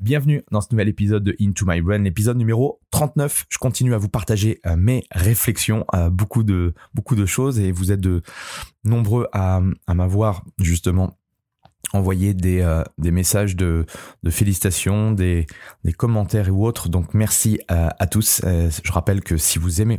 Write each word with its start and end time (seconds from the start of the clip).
Bienvenue 0.00 0.44
dans 0.52 0.60
ce 0.60 0.68
nouvel 0.70 0.86
épisode 0.86 1.24
de 1.24 1.34
Into 1.40 1.66
My 1.66 1.80
Brain, 1.80 1.98
l'épisode 1.98 2.36
numéro 2.36 2.78
39. 2.92 3.46
Je 3.48 3.58
continue 3.58 3.94
à 3.94 3.98
vous 3.98 4.08
partager 4.08 4.60
euh, 4.64 4.76
mes 4.76 5.02
réflexions, 5.10 5.84
à 5.92 6.08
beaucoup 6.08 6.44
de 6.44 6.72
beaucoup 6.94 7.16
de 7.16 7.26
choses 7.26 7.58
et 7.58 7.72
vous 7.72 7.90
êtes 7.90 7.98
de 7.98 8.22
nombreux 8.84 9.26
à, 9.32 9.60
m'avoir 9.92 10.44
justement 10.60 11.18
envoyé 11.92 12.32
des, 12.32 12.60
euh, 12.60 12.84
des 12.98 13.10
messages 13.10 13.56
de, 13.56 13.86
félicitations, 14.30 15.10
des, 15.10 15.48
des 15.82 15.92
commentaires 15.92 16.48
ou 16.54 16.64
autres. 16.64 16.88
Donc 16.88 17.12
merci 17.12 17.58
à, 17.66 18.06
tous. 18.06 18.40
Euh, 18.44 18.70
je 18.84 18.92
rappelle 18.92 19.20
que 19.20 19.36
si 19.36 19.58
vous 19.58 19.82
aimez 19.82 19.98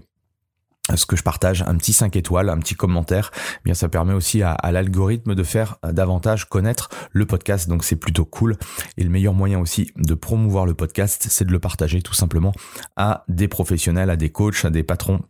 ce 0.95 1.06
que 1.06 1.16
je 1.16 1.23
partage, 1.23 1.64
un 1.68 1.76
petit 1.76 1.94
5 1.94 2.16
étoiles, 2.16 2.50
un 2.50 2.58
petit 2.58 2.76
commentaire, 2.76 3.32
eh 3.36 3.62
bien 3.66 3.73
ça 3.73 3.90
permet 3.90 4.14
aussi 4.14 4.42
à, 4.44 4.58
l'algorithme 4.72 5.36
de 5.36 5.44
faire 5.44 5.78
davantage 5.84 6.46
connaître 6.46 6.90
le 7.12 7.25
podcast, 7.25 7.69
donc 7.69 7.84
c'est 7.84 7.96
plutôt 7.96 8.25
cool. 8.25 8.56
Et 8.97 9.03
le 9.03 9.09
meilleur 9.09 9.34
moyen 9.34 9.59
aussi 9.59 9.91
de 9.96 10.13
promouvoir 10.13 10.66
le 10.66 10.74
podcast, 10.74 11.28
c'est 11.30 11.46
de 11.46 11.52
le 11.52 11.59
partager 11.59 12.02
tout 12.02 12.13
simplement 12.13 12.53
à 12.96 13.24
des 13.28 13.47
professionnels, 13.47 14.09
à 14.09 14.16
des 14.16 14.30
coachs, 14.30 14.66
à 14.66 14.69
des 14.69 14.84
patrons 14.84 15.22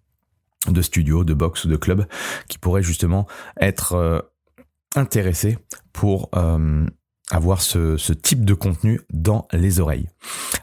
de 0.68 0.82
studios, 0.82 1.24
de 1.24 1.34
box 1.34 1.66
ou 1.66 1.70
de 1.70 1.78
clubs 1.78 2.06
qui 2.48 2.58
pourraient 2.58 2.84
justement 2.84 3.28
être 3.60 3.94
euh, 3.94 4.20
intéressés 4.96 5.58
pour 5.94 6.30
euh, 6.36 6.86
avoir 7.32 7.62
ce, 7.62 7.98
ce, 7.98 8.14
type 8.14 8.44
de 8.44 8.54
contenu 8.54 9.02
dans 9.12 9.48
les 9.54 9.80
oreilles. 9.80 10.08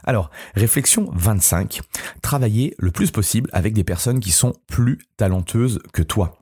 Alors, 0.03 0.29
réflexion 0.53 1.09
25, 1.13 1.81
travailler 2.21 2.75
le 2.77 2.91
plus 2.91 3.11
possible 3.11 3.49
avec 3.53 3.73
des 3.73 3.83
personnes 3.83 4.19
qui 4.19 4.31
sont 4.31 4.53
plus 4.67 4.99
talentueuses 5.15 5.79
que 5.93 6.03
toi. 6.03 6.39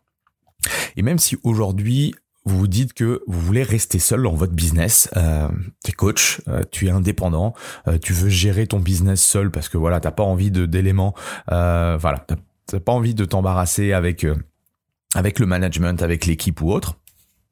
Et 0.98 1.04
même 1.04 1.20
si 1.20 1.38
aujourd'hui 1.44 2.16
vous 2.46 2.60
vous 2.60 2.68
dites 2.68 2.94
que 2.94 3.24
vous 3.28 3.40
voulez 3.40 3.64
rester 3.64 3.98
seul 3.98 4.24
dans 4.24 4.36
votre 4.36 4.54
business, 4.54 5.10
euh, 5.18 5.48
tu 5.84 5.92
es 5.92 5.94
coach, 5.94 6.42
euh, 6.48 6.62
tu 6.72 6.88
es 6.88 6.92
indépendant, 6.92 7.54
euh, 7.88 7.98
tu 7.98 8.14
veux 8.14 8.30
gérer 8.30 8.68
ton 8.68 8.80
business 8.80 9.22
seul 9.22 9.50
parce 9.50 9.68
que 9.68 9.78
voilà, 9.78 10.00
t'as 10.00 10.12
pas 10.12 10.24
envie 10.24 10.52
d'éléments, 10.52 11.16
euh, 11.52 11.98
voilà, 12.00 12.24
t'as 12.68 12.80
pas 12.80 12.92
envie 12.92 13.16
de 13.16 13.26
t'embarrasser 13.26 13.94
avec 13.94 14.24
euh, 14.24 14.36
avec 15.16 15.40
le 15.40 15.48
management, 15.48 16.02
avec 16.04 16.26
l'équipe 16.26 16.62
ou 16.62 16.72
autre 16.72 17.00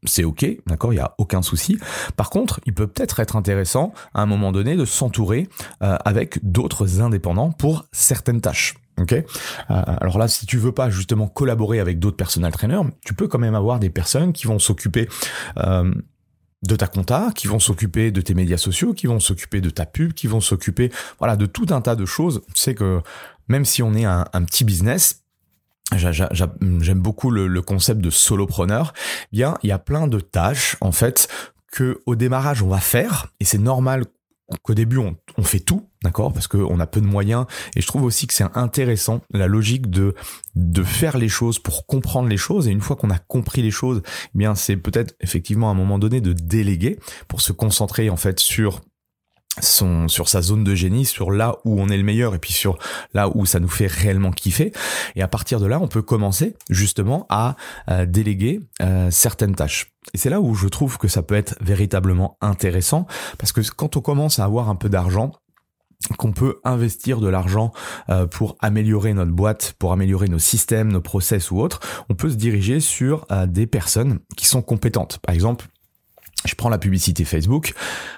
c'est 0.05 0.23
ok, 0.23 0.45
d'accord, 0.67 0.93
il 0.93 0.97
y 0.97 0.99
a 0.99 1.13
aucun 1.17 1.41
souci. 1.41 1.77
Par 2.15 2.29
contre, 2.29 2.59
il 2.65 2.73
peut 2.73 2.87
peut-être 2.87 3.19
être 3.19 3.35
intéressant 3.35 3.93
à 4.13 4.21
un 4.21 4.25
moment 4.25 4.51
donné 4.51 4.75
de 4.75 4.85
s'entourer 4.85 5.49
euh, 5.81 5.97
avec 6.05 6.39
d'autres 6.43 7.01
indépendants 7.01 7.51
pour 7.51 7.85
certaines 7.91 8.41
tâches. 8.41 8.75
Ok? 8.99 9.13
Euh, 9.13 9.23
alors 9.67 10.19
là, 10.19 10.27
si 10.27 10.45
tu 10.45 10.57
veux 10.57 10.71
pas 10.71 10.89
justement 10.89 11.27
collaborer 11.27 11.79
avec 11.79 11.99
d'autres 11.99 12.17
personal 12.17 12.51
trainers, 12.51 12.83
tu 13.05 13.13
peux 13.13 13.27
quand 13.27 13.39
même 13.39 13.55
avoir 13.55 13.79
des 13.79 13.89
personnes 13.89 14.33
qui 14.33 14.45
vont 14.45 14.59
s'occuper 14.59 15.09
euh, 15.57 15.91
de 16.67 16.75
ta 16.75 16.87
compta, 16.87 17.31
qui 17.35 17.47
vont 17.47 17.59
s'occuper 17.59 18.11
de 18.11 18.21
tes 18.21 18.35
médias 18.35 18.57
sociaux, 18.57 18.93
qui 18.93 19.07
vont 19.07 19.19
s'occuper 19.19 19.61
de 19.61 19.69
ta 19.69 19.85
pub, 19.85 20.13
qui 20.13 20.27
vont 20.27 20.41
s'occuper, 20.41 20.91
voilà, 21.19 21.35
de 21.35 21.45
tout 21.45 21.65
un 21.71 21.81
tas 21.81 21.95
de 21.95 22.05
choses. 22.05 22.41
Tu 22.53 22.61
sais 22.61 22.75
que 22.75 23.01
même 23.47 23.65
si 23.65 23.83
on 23.83 23.93
est 23.93 24.05
un 24.05 24.43
petit 24.45 24.63
business, 24.63 25.22
j'aime 25.97 26.99
beaucoup 26.99 27.31
le, 27.31 27.61
concept 27.61 28.01
de 28.01 28.09
solopreneur. 28.09 28.93
Bien, 29.31 29.57
il 29.63 29.69
y 29.69 29.71
a 29.71 29.79
plein 29.79 30.07
de 30.07 30.19
tâches 30.19 30.77
en 30.81 30.91
fait 30.91 31.27
que 31.71 32.01
au 32.05 32.15
démarrage 32.15 32.61
on 32.61 32.67
va 32.67 32.79
faire 32.79 33.27
et 33.39 33.45
c'est 33.45 33.57
normal 33.57 34.05
qu'au 34.61 34.73
début 34.73 34.97
on, 34.97 35.43
fait 35.43 35.59
tout, 35.59 35.87
d'accord, 36.03 36.33
parce 36.33 36.47
qu'on 36.47 36.79
a 36.79 36.85
peu 36.85 37.01
de 37.01 37.05
moyens. 37.05 37.45
Et 37.75 37.81
je 37.81 37.87
trouve 37.87 38.03
aussi 38.03 38.27
que 38.27 38.33
c'est 38.33 38.45
intéressant 38.53 39.21
la 39.31 39.47
logique 39.47 39.89
de 39.89 40.13
de 40.55 40.83
faire 40.83 41.17
les 41.17 41.29
choses 41.29 41.59
pour 41.59 41.85
comprendre 41.87 42.29
les 42.29 42.37
choses. 42.37 42.67
Et 42.67 42.71
une 42.71 42.81
fois 42.81 42.95
qu'on 42.95 43.09
a 43.09 43.17
compris 43.17 43.61
les 43.61 43.71
choses, 43.71 44.01
eh 44.05 44.37
bien 44.37 44.55
c'est 44.55 44.77
peut-être 44.77 45.15
effectivement 45.21 45.69
à 45.69 45.71
un 45.71 45.75
moment 45.75 45.97
donné 45.97 46.21
de 46.21 46.33
déléguer 46.33 46.99
pour 47.27 47.41
se 47.41 47.51
concentrer 47.51 48.09
en 48.09 48.17
fait 48.17 48.39
sur 48.39 48.81
son, 49.61 50.07
sur 50.07 50.29
sa 50.29 50.41
zone 50.41 50.63
de 50.63 50.75
génie, 50.75 51.05
sur 51.05 51.31
là 51.31 51.57
où 51.65 51.79
on 51.79 51.89
est 51.89 51.97
le 51.97 52.03
meilleur 52.03 52.33
et 52.35 52.39
puis 52.39 52.53
sur 52.53 52.77
là 53.13 53.29
où 53.33 53.45
ça 53.45 53.59
nous 53.59 53.67
fait 53.67 53.87
réellement 53.87 54.31
kiffer. 54.31 54.71
Et 55.15 55.21
à 55.21 55.27
partir 55.27 55.59
de 55.59 55.65
là, 55.65 55.79
on 55.79 55.87
peut 55.87 56.01
commencer 56.01 56.55
justement 56.69 57.25
à 57.29 57.55
euh, 57.89 58.05
déléguer 58.05 58.61
euh, 58.81 59.09
certaines 59.11 59.55
tâches. 59.55 59.91
Et 60.13 60.17
c'est 60.17 60.29
là 60.29 60.41
où 60.41 60.55
je 60.55 60.67
trouve 60.67 60.97
que 60.97 61.07
ça 61.07 61.21
peut 61.21 61.35
être 61.35 61.55
véritablement 61.61 62.37
intéressant 62.41 63.05
parce 63.37 63.51
que 63.51 63.61
quand 63.75 63.95
on 63.95 64.01
commence 64.01 64.39
à 64.39 64.45
avoir 64.45 64.69
un 64.69 64.75
peu 64.75 64.89
d'argent, 64.89 65.31
qu'on 66.17 66.33
peut 66.33 66.59
investir 66.65 67.21
de 67.21 67.29
l'argent 67.29 67.71
euh, 68.09 68.27
pour 68.27 68.57
améliorer 68.59 69.13
notre 69.13 69.31
boîte, 69.31 69.75
pour 69.79 69.93
améliorer 69.93 70.27
nos 70.27 70.39
systèmes, 70.39 70.91
nos 70.91 70.99
process 70.99 71.49
ou 71.49 71.61
autres, 71.61 71.79
on 72.09 72.15
peut 72.15 72.29
se 72.29 72.35
diriger 72.35 72.81
sur 72.81 73.25
des 73.47 73.67
personnes 73.67 74.19
qui 74.35 74.45
sont 74.45 74.61
compétentes. 74.61 75.19
Par 75.19 75.33
exemple, 75.33 75.67
je 76.45 76.55
prends 76.55 76.69
la 76.69 76.77
publicité 76.77 77.25
Facebook. 77.25 77.73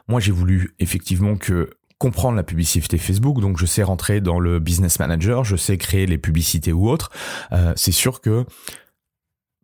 Moi, 0.07 0.19
j'ai 0.19 0.31
voulu 0.31 0.75
effectivement 0.79 1.35
que 1.35 1.69
comprendre 1.97 2.35
la 2.35 2.43
publicité 2.43 2.97
Facebook, 2.97 3.39
donc 3.39 3.57
je 3.57 3.65
sais 3.65 3.83
rentrer 3.83 4.19
dans 4.19 4.39
le 4.39 4.59
business 4.59 4.99
manager, 4.99 5.43
je 5.43 5.55
sais 5.55 5.77
créer 5.77 6.05
les 6.05 6.17
publicités 6.17 6.73
ou 6.73 6.89
autres. 6.89 7.09
Euh, 7.53 7.73
c'est 7.75 7.93
sûr 7.93 8.21
que 8.21 8.45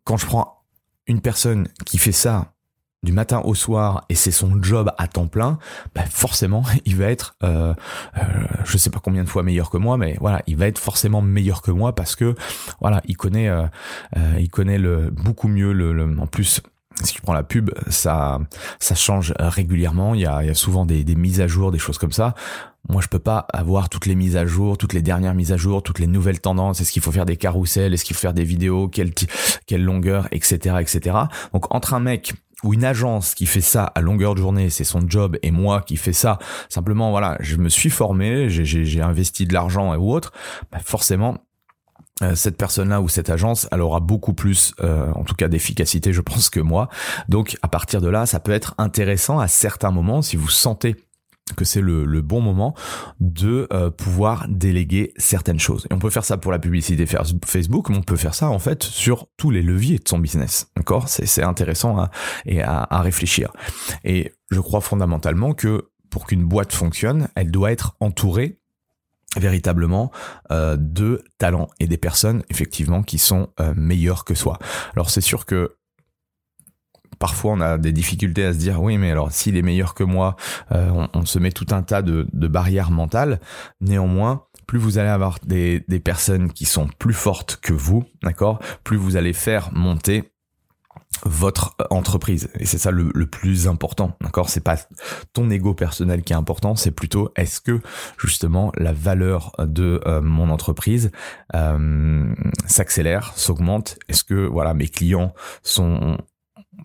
quand 0.04 0.16
je 0.16 0.26
prends 0.26 0.64
une 1.06 1.20
personne 1.20 1.68
qui 1.84 1.98
fait 1.98 2.12
ça 2.12 2.52
du 3.02 3.12
matin 3.12 3.40
au 3.44 3.54
soir 3.54 4.04
et 4.08 4.14
c'est 4.14 4.30
son 4.30 4.62
job 4.62 4.92
à 4.96 5.08
temps 5.08 5.26
plein, 5.26 5.58
bah 5.94 6.04
forcément 6.08 6.62
il 6.84 6.96
va 6.96 7.06
être, 7.06 7.36
euh, 7.42 7.74
euh, 8.16 8.64
sais 8.64 8.90
pas 8.90 9.00
combien 9.00 9.24
de 9.24 9.28
fois 9.28 9.42
meilleur 9.42 9.70
que 9.70 9.76
moi, 9.76 9.96
mais 9.96 10.16
voilà, 10.20 10.42
il 10.46 10.56
va 10.56 10.66
être 10.66 10.78
forcément 10.78 11.20
meilleur 11.20 11.62
que 11.62 11.70
moi 11.70 11.94
parce 11.94 12.14
que 12.14 12.34
voilà, 12.80 13.02
il 13.06 13.16
connaît, 13.16 13.48
euh, 13.48 13.66
euh 14.16 14.38
il 14.38 14.48
connaît 14.50 14.78
beaucoup 15.10 15.48
mieux 15.48 15.72
le, 15.72 15.92
le 15.92 16.18
en 16.18 16.26
plus 16.26 16.62
si 17.02 17.14
tu 17.14 17.22
prends 17.22 17.32
la 17.32 17.42
pub, 17.42 17.70
ça, 17.88 18.38
ça 18.78 18.94
change 18.94 19.34
régulièrement. 19.38 20.14
Il 20.14 20.20
y 20.20 20.26
a, 20.26 20.42
il 20.42 20.46
y 20.46 20.50
a 20.50 20.54
souvent 20.54 20.86
des, 20.86 21.04
des, 21.04 21.14
mises 21.14 21.40
à 21.40 21.46
jour, 21.46 21.72
des 21.72 21.78
choses 21.78 21.98
comme 21.98 22.12
ça. 22.12 22.34
Moi, 22.88 23.00
je 23.00 23.08
peux 23.08 23.18
pas 23.18 23.46
avoir 23.52 23.88
toutes 23.88 24.06
les 24.06 24.14
mises 24.14 24.36
à 24.36 24.44
jour, 24.44 24.76
toutes 24.76 24.92
les 24.92 25.02
dernières 25.02 25.34
mises 25.34 25.52
à 25.52 25.56
jour, 25.56 25.82
toutes 25.82 25.98
les 25.98 26.06
nouvelles 26.06 26.40
tendances. 26.40 26.80
Est-ce 26.80 26.92
qu'il 26.92 27.02
faut 27.02 27.12
faire 27.12 27.26
des 27.26 27.36
carousels? 27.36 27.94
Est-ce 27.94 28.04
qu'il 28.04 28.16
faut 28.16 28.20
faire 28.22 28.34
des 28.34 28.44
vidéos? 28.44 28.88
Quelle, 28.88 29.12
quelle 29.66 29.84
longueur, 29.84 30.26
etc., 30.32 30.76
etc. 30.80 31.16
Donc, 31.52 31.72
entre 31.74 31.94
un 31.94 32.00
mec 32.00 32.34
ou 32.62 32.74
une 32.74 32.84
agence 32.84 33.34
qui 33.34 33.46
fait 33.46 33.60
ça 33.60 33.84
à 33.84 34.00
longueur 34.00 34.34
de 34.34 34.40
journée, 34.40 34.70
c'est 34.70 34.84
son 34.84 35.00
job, 35.08 35.36
et 35.42 35.50
moi 35.50 35.82
qui 35.82 35.96
fais 35.96 36.12
ça, 36.12 36.38
simplement, 36.68 37.10
voilà, 37.10 37.36
je 37.40 37.56
me 37.56 37.68
suis 37.68 37.90
formé, 37.90 38.48
j'ai 38.48 39.02
investi 39.02 39.46
de 39.46 39.52
l'argent 39.52 39.94
ou 39.96 40.12
autre, 40.12 40.32
bah 40.70 40.78
forcément, 40.84 41.38
cette 42.34 42.56
personne-là 42.56 43.00
ou 43.00 43.08
cette 43.08 43.30
agence, 43.30 43.68
elle 43.72 43.80
aura 43.80 44.00
beaucoup 44.00 44.34
plus, 44.34 44.74
euh, 44.82 45.10
en 45.14 45.24
tout 45.24 45.34
cas 45.34 45.48
d'efficacité, 45.48 46.12
je 46.12 46.20
pense, 46.20 46.50
que 46.50 46.60
moi. 46.60 46.88
Donc 47.28 47.56
à 47.62 47.68
partir 47.68 48.00
de 48.00 48.08
là, 48.08 48.26
ça 48.26 48.40
peut 48.40 48.52
être 48.52 48.74
intéressant 48.78 49.38
à 49.38 49.48
certains 49.48 49.90
moments, 49.90 50.22
si 50.22 50.36
vous 50.36 50.48
sentez 50.48 50.96
que 51.56 51.64
c'est 51.64 51.80
le, 51.80 52.22
bon 52.22 52.40
moment 52.40 52.74
de 53.20 53.66
euh, 53.72 53.90
pouvoir 53.90 54.46
déléguer 54.48 55.12
certaines 55.16 55.58
choses. 55.58 55.86
Et 55.90 55.94
on 55.94 55.98
peut 55.98 56.08
faire 56.08 56.24
ça 56.24 56.38
pour 56.38 56.52
la 56.52 56.58
publicité 56.58 57.04
Facebook, 57.44 57.90
mais 57.90 57.96
on 57.96 58.02
peut 58.02 58.16
faire 58.16 58.34
ça 58.34 58.48
en 58.48 58.58
fait 58.58 58.82
sur 58.84 59.26
tous 59.36 59.50
les 59.50 59.60
leviers 59.60 59.98
de 59.98 60.08
son 60.08 60.18
business. 60.18 60.68
D'accord? 60.76 61.08
C'est 61.08 61.42
intéressant 61.42 61.98
à, 61.98 62.10
et 62.46 62.62
à, 62.62 62.86
à 62.88 63.02
réfléchir. 63.02 63.50
Et 64.04 64.32
je 64.50 64.60
crois 64.60 64.80
fondamentalement 64.80 65.52
que 65.52 65.90
pour 66.10 66.26
qu'une 66.26 66.44
boîte 66.44 66.72
fonctionne, 66.72 67.28
elle 67.34 67.50
doit 67.50 67.72
être 67.72 67.96
entourée 68.00 68.58
véritablement 69.36 70.10
euh, 70.50 70.76
de 70.78 71.24
talents 71.38 71.68
et 71.80 71.86
des 71.86 71.96
personnes 71.96 72.42
effectivement 72.50 73.02
qui 73.02 73.18
sont 73.18 73.48
euh, 73.60 73.72
meilleures 73.76 74.24
que 74.24 74.34
soi. 74.34 74.58
Alors 74.94 75.10
c'est 75.10 75.20
sûr 75.20 75.46
que 75.46 75.76
parfois 77.18 77.52
on 77.52 77.60
a 77.60 77.78
des 77.78 77.92
difficultés 77.92 78.44
à 78.44 78.52
se 78.52 78.58
dire 78.58 78.82
oui 78.82 78.98
mais 78.98 79.10
alors 79.10 79.32
s'il 79.32 79.56
est 79.56 79.62
meilleur 79.62 79.94
que 79.94 80.02
moi 80.02 80.36
euh, 80.72 81.06
on, 81.14 81.24
se 81.24 81.38
met 81.38 81.52
tout 81.52 81.66
un 81.70 81.82
tas 81.82 82.02
de, 82.02 82.26
de 82.32 82.48
barrières 82.48 82.90
mentales 82.90 83.40
néanmoins 83.80 84.46
plus 84.66 84.78
vous 84.78 84.98
allez 84.98 85.08
avoir 85.08 85.38
des, 85.44 85.84
des 85.86 86.00
personnes 86.00 86.52
qui 86.52 86.64
sont 86.64 86.88
plus 86.98 87.14
fortes 87.14 87.58
que 87.62 87.72
vous 87.72 88.04
d'accord? 88.22 88.58
Plus 88.82 88.96
vous 88.96 89.16
allez 89.16 89.32
faire 89.32 89.72
monter 89.72 90.31
votre 91.24 91.76
entreprise. 91.90 92.50
Et 92.58 92.66
c'est 92.66 92.78
ça 92.78 92.90
le, 92.90 93.12
plus 93.26 93.68
important 93.68 94.16
d'accord? 94.20 94.48
C'est 94.48 94.60
pas 94.60 94.76
ton 95.32 95.50
ego 95.50 95.74
personnel 95.74 96.22
qui 96.22 96.32
est 96.32 96.36
important 96.36 96.74
c'est 96.74 96.90
plutôt 96.90 97.30
est-ce 97.36 97.60
que 97.60 97.80
justement 98.18 98.72
la 98.76 98.92
valeur 98.92 99.52
de 99.58 100.00
euh, 100.06 100.20
mon 100.20 100.50
entreprise 100.50 101.10
euh, 101.54 102.34
s'accélère 102.66 103.32
s'augmente? 103.36 103.98
Est-ce 104.08 104.24
que 104.24 104.46
voilà 104.46 104.74
mes 104.74 104.88
clients 104.88 105.32
sont 105.62 106.18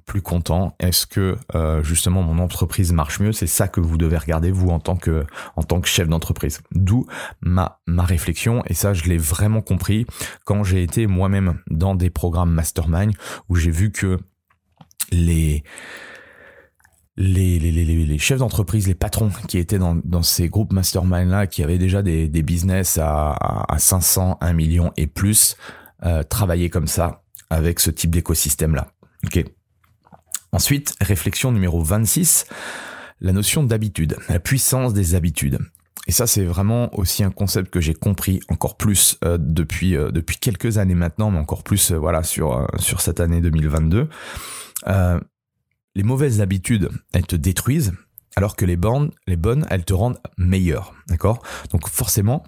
plus 0.05 0.21
content 0.21 0.75
Est-ce 0.79 1.05
que 1.05 1.37
euh, 1.55 1.83
justement 1.83 2.23
mon 2.23 2.39
entreprise 2.39 2.91
marche 2.91 3.19
mieux? 3.19 3.31
C'est 3.31 3.47
ça 3.47 3.67
que 3.67 3.79
vous 3.79 3.97
devez 3.97 4.17
regarder 4.17 4.51
vous 4.51 4.69
en 4.69 4.79
tant 4.79 4.95
que 4.95 5.25
en 5.55 5.63
tant 5.63 5.81
que 5.81 5.87
chef 5.87 6.07
d'entreprise. 6.07 6.61
D'où 6.71 7.05
ma 7.41 7.79
ma 7.87 8.03
réflexion 8.03 8.63
et 8.67 8.73
ça 8.73 8.93
je 8.93 9.03
l'ai 9.03 9.17
vraiment 9.17 9.61
compris 9.61 10.05
quand 10.45 10.63
j'ai 10.63 10.83
été 10.83 11.07
moi-même 11.07 11.59
dans 11.69 11.95
des 11.95 12.09
programmes 12.09 12.51
mastermind 12.51 13.13
où 13.49 13.55
j'ai 13.55 13.71
vu 13.71 13.91
que 13.91 14.19
les 15.11 15.63
les, 17.17 17.57
les, 17.57 17.71
les, 17.71 17.83
les 18.05 18.17
chefs 18.19 18.37
d'entreprise, 18.37 18.87
les 18.87 18.93
patrons 18.93 19.31
qui 19.47 19.57
étaient 19.57 19.79
dans, 19.79 19.95
dans 19.95 20.21
ces 20.21 20.49
groupes 20.49 20.71
mastermind 20.71 21.29
là, 21.29 21.47
qui 21.47 21.63
avaient 21.63 21.79
déjà 21.79 22.03
des, 22.03 22.27
des 22.27 22.43
business 22.43 22.99
à, 22.99 23.31
à 23.67 23.79
500, 23.79 24.37
1 24.39 24.53
million 24.53 24.93
et 24.97 25.07
plus, 25.07 25.57
euh, 26.03 26.21
travaillaient 26.21 26.69
comme 26.69 26.85
ça 26.85 27.23
avec 27.49 27.79
ce 27.79 27.89
type 27.89 28.11
d'écosystème 28.11 28.75
là. 28.75 28.91
Ok. 29.25 29.43
Ensuite, 30.57 30.95
réflexion 30.99 31.51
numéro 31.51 31.83
26, 31.83 32.47
la 33.21 33.31
notion 33.31 33.61
d'habitude, 33.61 34.17
la 34.27 34.39
puissance 34.39 34.91
des 34.91 35.13
habitudes. 35.13 35.59
Et 36.07 36.11
ça, 36.11 36.25
c'est 36.25 36.45
vraiment 36.45 36.89
aussi 36.97 37.23
un 37.23 37.29
concept 37.29 37.69
que 37.69 37.79
j'ai 37.79 37.93
compris 37.93 38.39
encore 38.49 38.75
plus 38.75 39.19
euh, 39.23 39.37
depuis 39.39 39.95
euh, 39.95 40.09
depuis 40.09 40.37
quelques 40.37 40.79
années 40.79 40.95
maintenant, 40.95 41.29
mais 41.29 41.37
encore 41.37 41.61
plus 41.61 41.91
euh, 41.91 41.97
voilà 41.99 42.23
sur 42.23 42.67
sur 42.79 43.01
cette 43.01 43.19
année 43.19 43.39
2022. 43.39 44.09
les 44.87 46.03
mauvaises 46.03 46.41
habitudes, 46.41 46.89
elles 47.13 47.27
te 47.27 47.35
détruisent, 47.35 47.93
alors 48.35 48.55
que 48.55 48.65
les 48.65 48.77
bonnes, 48.77 49.11
les 49.27 49.37
bonnes, 49.37 49.67
elles 49.69 49.85
te 49.85 49.93
rendent 49.93 50.17
meilleur, 50.39 50.95
d'accord? 51.07 51.43
Donc 51.69 51.87
forcément, 51.87 52.41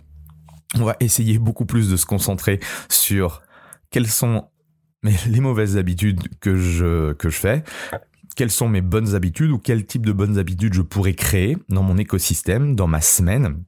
on 0.74 0.84
va 0.84 0.96
essayer 1.00 1.38
beaucoup 1.38 1.68
plus 1.68 1.92
de 1.92 1.96
se 1.96 2.08
concentrer 2.08 2.60
sur 2.90 3.44
quelles 3.92 4.08
sont 4.08 4.50
mais 5.04 5.14
les 5.28 5.40
mauvaises 5.40 5.78
habitudes 5.78 6.22
que 6.40 6.58
je, 6.58 7.14
que 7.14 7.30
je 7.30 7.38
fais, 7.38 7.64
quelles 8.36 8.52
sont 8.52 8.70
mes 8.70 8.82
bonnes 8.82 9.16
habitudes 9.16 9.52
ou 9.52 9.58
quel 9.58 9.86
type 9.86 10.06
de 10.06 10.14
bonnes 10.14 10.38
habitudes 10.38 10.74
je 10.74 10.82
pourrais 10.82 11.14
créer 11.14 11.58
dans 11.70 11.84
mon 11.84 11.98
écosystème, 11.98 12.76
dans 12.76 12.88
ma 12.88 13.02
semaine, 13.02 13.64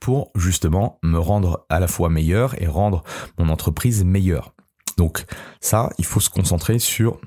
pour 0.00 0.32
justement 0.34 0.98
me 1.02 1.18
rendre 1.18 1.66
à 1.68 1.80
la 1.80 1.86
fois 1.86 2.08
meilleur 2.08 2.60
et 2.60 2.66
rendre 2.66 3.04
mon 3.38 3.48
entreprise 3.48 4.04
meilleure? 4.04 4.54
Donc 4.96 5.24
ça, 5.60 5.90
il 5.98 6.04
faut 6.04 6.20
se 6.20 6.30
concentrer 6.30 6.78
sur 6.78 7.20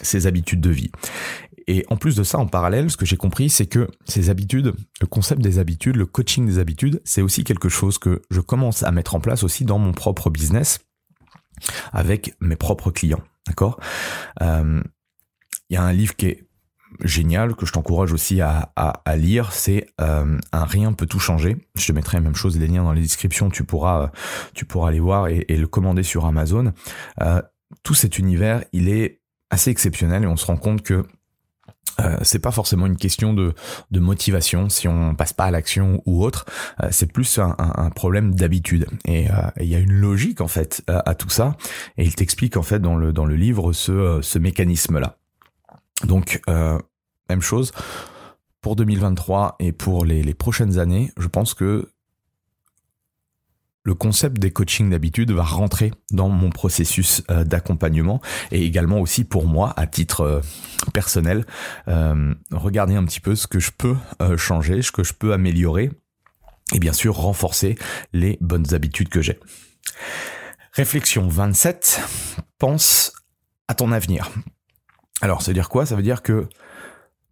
ces 0.00 0.26
habitudes 0.26 0.60
de 0.60 0.70
vie. 0.70 0.90
Et 1.68 1.84
en 1.88 1.96
plus 1.96 2.16
de 2.16 2.24
ça, 2.24 2.38
en 2.38 2.46
parallèle, 2.46 2.90
ce 2.90 2.96
que 2.96 3.06
j'ai 3.06 3.16
compris, 3.16 3.48
c'est 3.48 3.66
que 3.66 3.88
ces 4.04 4.30
habitudes, 4.30 4.74
le 5.00 5.06
concept 5.06 5.42
des 5.42 5.58
habitudes, 5.58 5.96
le 5.96 6.06
coaching 6.06 6.46
des 6.46 6.58
habitudes, 6.58 7.00
c'est 7.04 7.22
aussi 7.22 7.44
quelque 7.44 7.68
chose 7.68 7.98
que 7.98 8.22
je 8.30 8.40
commence 8.40 8.82
à 8.82 8.90
mettre 8.90 9.14
en 9.14 9.20
place 9.20 9.44
aussi 9.44 9.64
dans 9.64 9.78
mon 9.78 9.92
propre 9.92 10.28
business 10.30 10.80
avec 11.92 12.34
mes 12.40 12.56
propres 12.56 12.90
clients. 12.90 13.22
D'accord? 13.46 13.80
Euh, 14.42 14.82
Il 15.70 15.74
y 15.74 15.76
a 15.76 15.82
un 15.82 15.92
livre 15.92 16.16
qui 16.16 16.26
est 16.26 16.46
génial 17.00 17.54
que 17.54 17.66
je 17.66 17.72
t'encourage 17.72 18.12
aussi 18.12 18.40
à, 18.40 18.72
lire, 19.16 19.52
c'est 19.52 19.86
euh, 20.00 20.38
Un 20.52 20.64
rien 20.64 20.92
peut 20.92 21.06
tout 21.06 21.18
changer. 21.18 21.56
Je 21.74 21.86
te 21.86 21.92
mettrai 21.92 22.18
la 22.18 22.22
même 22.22 22.34
chose, 22.34 22.58
les 22.58 22.66
liens 22.66 22.84
dans 22.84 22.92
les 22.92 23.00
descriptions, 23.00 23.50
tu 23.50 23.64
pourras, 23.64 24.10
tu 24.54 24.64
pourras 24.64 24.88
aller 24.88 25.00
voir 25.00 25.28
et, 25.28 25.44
le 25.48 25.66
commander 25.66 26.02
sur 26.02 26.26
Amazon. 26.26 26.72
Euh, 27.20 27.42
tout 27.82 27.94
cet 27.94 28.18
univers, 28.18 28.64
il 28.72 28.88
est 28.88 29.20
assez 29.50 29.70
exceptionnel 29.70 30.24
et 30.24 30.26
on 30.26 30.36
se 30.36 30.46
rend 30.46 30.56
compte 30.56 30.82
que 30.82 31.04
euh, 32.00 32.16
c'est 32.22 32.38
pas 32.38 32.50
forcément 32.50 32.86
une 32.86 32.96
question 32.96 33.34
de, 33.34 33.54
de 33.90 34.00
motivation 34.00 34.68
si 34.68 34.88
on 34.88 35.14
passe 35.14 35.32
pas 35.32 35.44
à 35.44 35.50
l'action 35.50 36.02
ou 36.06 36.24
autre. 36.24 36.46
Euh, 36.82 36.88
c'est 36.90 37.10
plus 37.10 37.38
un, 37.38 37.54
un, 37.58 37.90
problème 37.90 38.34
d'habitude. 38.34 38.86
Et 39.04 39.30
euh, 39.30 39.34
il 39.60 39.66
y 39.66 39.74
a 39.74 39.78
une 39.78 39.92
logique 39.92 40.40
en 40.40 40.48
fait 40.48 40.82
à, 40.88 41.14
tout 41.14 41.28
ça. 41.28 41.56
Et 41.96 42.04
il 42.04 42.14
t'explique 42.14 42.56
en 42.56 42.62
fait 42.62 42.80
dans 42.80 42.96
le 42.96 43.12
dans 43.12 43.26
le 43.26 43.36
livre 43.36 43.72
ce 43.72 44.20
ce 44.22 44.38
mécanisme 44.38 44.98
là. 44.98 45.16
Donc 46.04 46.42
même 47.28 47.40
chose 47.40 47.72
pour 48.60 48.76
2023 48.76 49.56
et 49.58 49.72
pour 49.72 50.04
les, 50.04 50.22
les 50.22 50.34
prochaines 50.34 50.78
années. 50.78 51.10
Je 51.18 51.28
pense 51.28 51.54
que 51.54 51.91
le 53.84 53.94
concept 53.94 54.38
des 54.38 54.50
coachings 54.50 54.90
d'habitude 54.90 55.32
va 55.32 55.42
rentrer 55.42 55.92
dans 56.10 56.28
mon 56.28 56.50
processus 56.50 57.22
euh, 57.30 57.44
d'accompagnement 57.44 58.20
et 58.50 58.64
également 58.64 59.00
aussi 59.00 59.24
pour 59.24 59.46
moi 59.46 59.72
à 59.76 59.86
titre 59.86 60.20
euh, 60.20 60.40
personnel 60.92 61.44
euh, 61.88 62.34
regarder 62.50 62.94
un 62.94 63.04
petit 63.04 63.20
peu 63.20 63.34
ce 63.34 63.46
que 63.46 63.58
je 63.58 63.70
peux 63.70 63.96
changer, 64.36 64.82
ce 64.82 64.92
que 64.92 65.02
je 65.02 65.12
peux 65.12 65.32
améliorer 65.32 65.90
et 66.72 66.78
bien 66.78 66.92
sûr 66.92 67.16
renforcer 67.16 67.76
les 68.12 68.38
bonnes 68.40 68.72
habitudes 68.74 69.08
que 69.08 69.20
j'ai. 69.20 69.38
Réflexion 70.72 71.28
27, 71.28 72.00
pense 72.58 73.12
à 73.68 73.74
ton 73.74 73.92
avenir. 73.92 74.30
Alors, 75.20 75.42
ça 75.42 75.50
veut 75.50 75.54
dire 75.54 75.68
quoi? 75.68 75.86
Ça 75.86 75.96
veut 75.96 76.02
dire 76.02 76.22
que 76.22 76.48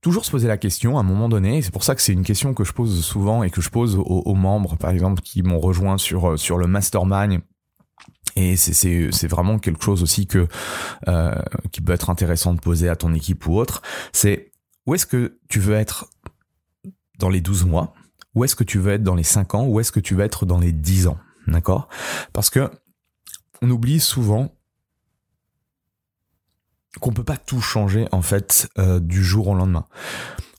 toujours 0.00 0.24
se 0.24 0.30
poser 0.30 0.48
la 0.48 0.56
question 0.56 0.96
à 0.96 1.00
un 1.00 1.04
moment 1.04 1.28
donné. 1.28 1.62
C'est 1.62 1.72
pour 1.72 1.84
ça 1.84 1.94
que 1.94 2.02
c'est 2.02 2.12
une 2.12 2.22
question 2.24 2.54
que 2.54 2.64
je 2.64 2.72
pose 2.72 3.04
souvent 3.04 3.42
et 3.42 3.50
que 3.50 3.60
je 3.60 3.70
pose 3.70 3.96
aux, 3.98 4.34
membres, 4.34 4.76
par 4.76 4.90
exemple, 4.90 5.22
qui 5.22 5.42
m'ont 5.42 5.60
rejoint 5.60 5.98
sur 5.98 6.30
euh, 6.30 6.36
sur 6.36 6.58
le 6.58 6.66
mastermind. 6.66 7.40
Et 8.36 8.56
c'est 8.56 9.26
vraiment 9.26 9.58
quelque 9.58 9.82
chose 9.82 10.02
aussi 10.02 10.26
que 10.26 10.46
euh, 11.08 11.34
qui 11.72 11.80
peut 11.80 11.92
être 11.92 12.10
intéressant 12.10 12.54
de 12.54 12.60
poser 12.60 12.88
à 12.88 12.96
ton 12.96 13.12
équipe 13.12 13.46
ou 13.46 13.56
autre. 13.56 13.82
C'est 14.12 14.52
où 14.86 14.94
est-ce 14.94 15.06
que 15.06 15.38
tu 15.48 15.58
veux 15.58 15.74
être 15.74 16.08
dans 17.18 17.28
les 17.28 17.40
12 17.40 17.66
mois? 17.66 17.92
Où 18.34 18.44
est-ce 18.44 18.54
que 18.54 18.64
tu 18.64 18.78
veux 18.78 18.92
être 18.92 19.02
dans 19.02 19.16
les 19.16 19.24
5 19.24 19.54
ans? 19.56 19.66
Où 19.66 19.80
est-ce 19.80 19.90
que 19.90 20.00
tu 20.00 20.14
veux 20.14 20.24
être 20.24 20.46
dans 20.46 20.60
les 20.60 20.72
10 20.72 21.08
ans? 21.08 21.18
D'accord? 21.48 21.88
Parce 22.32 22.50
que 22.50 22.70
on 23.62 23.70
oublie 23.70 24.00
souvent 24.00 24.54
qu'on 27.00 27.12
peut 27.12 27.24
pas 27.24 27.36
tout 27.36 27.60
changer 27.60 28.06
en 28.12 28.22
fait 28.22 28.68
euh, 28.78 29.00
du 29.00 29.24
jour 29.24 29.48
au 29.48 29.54
lendemain. 29.54 29.86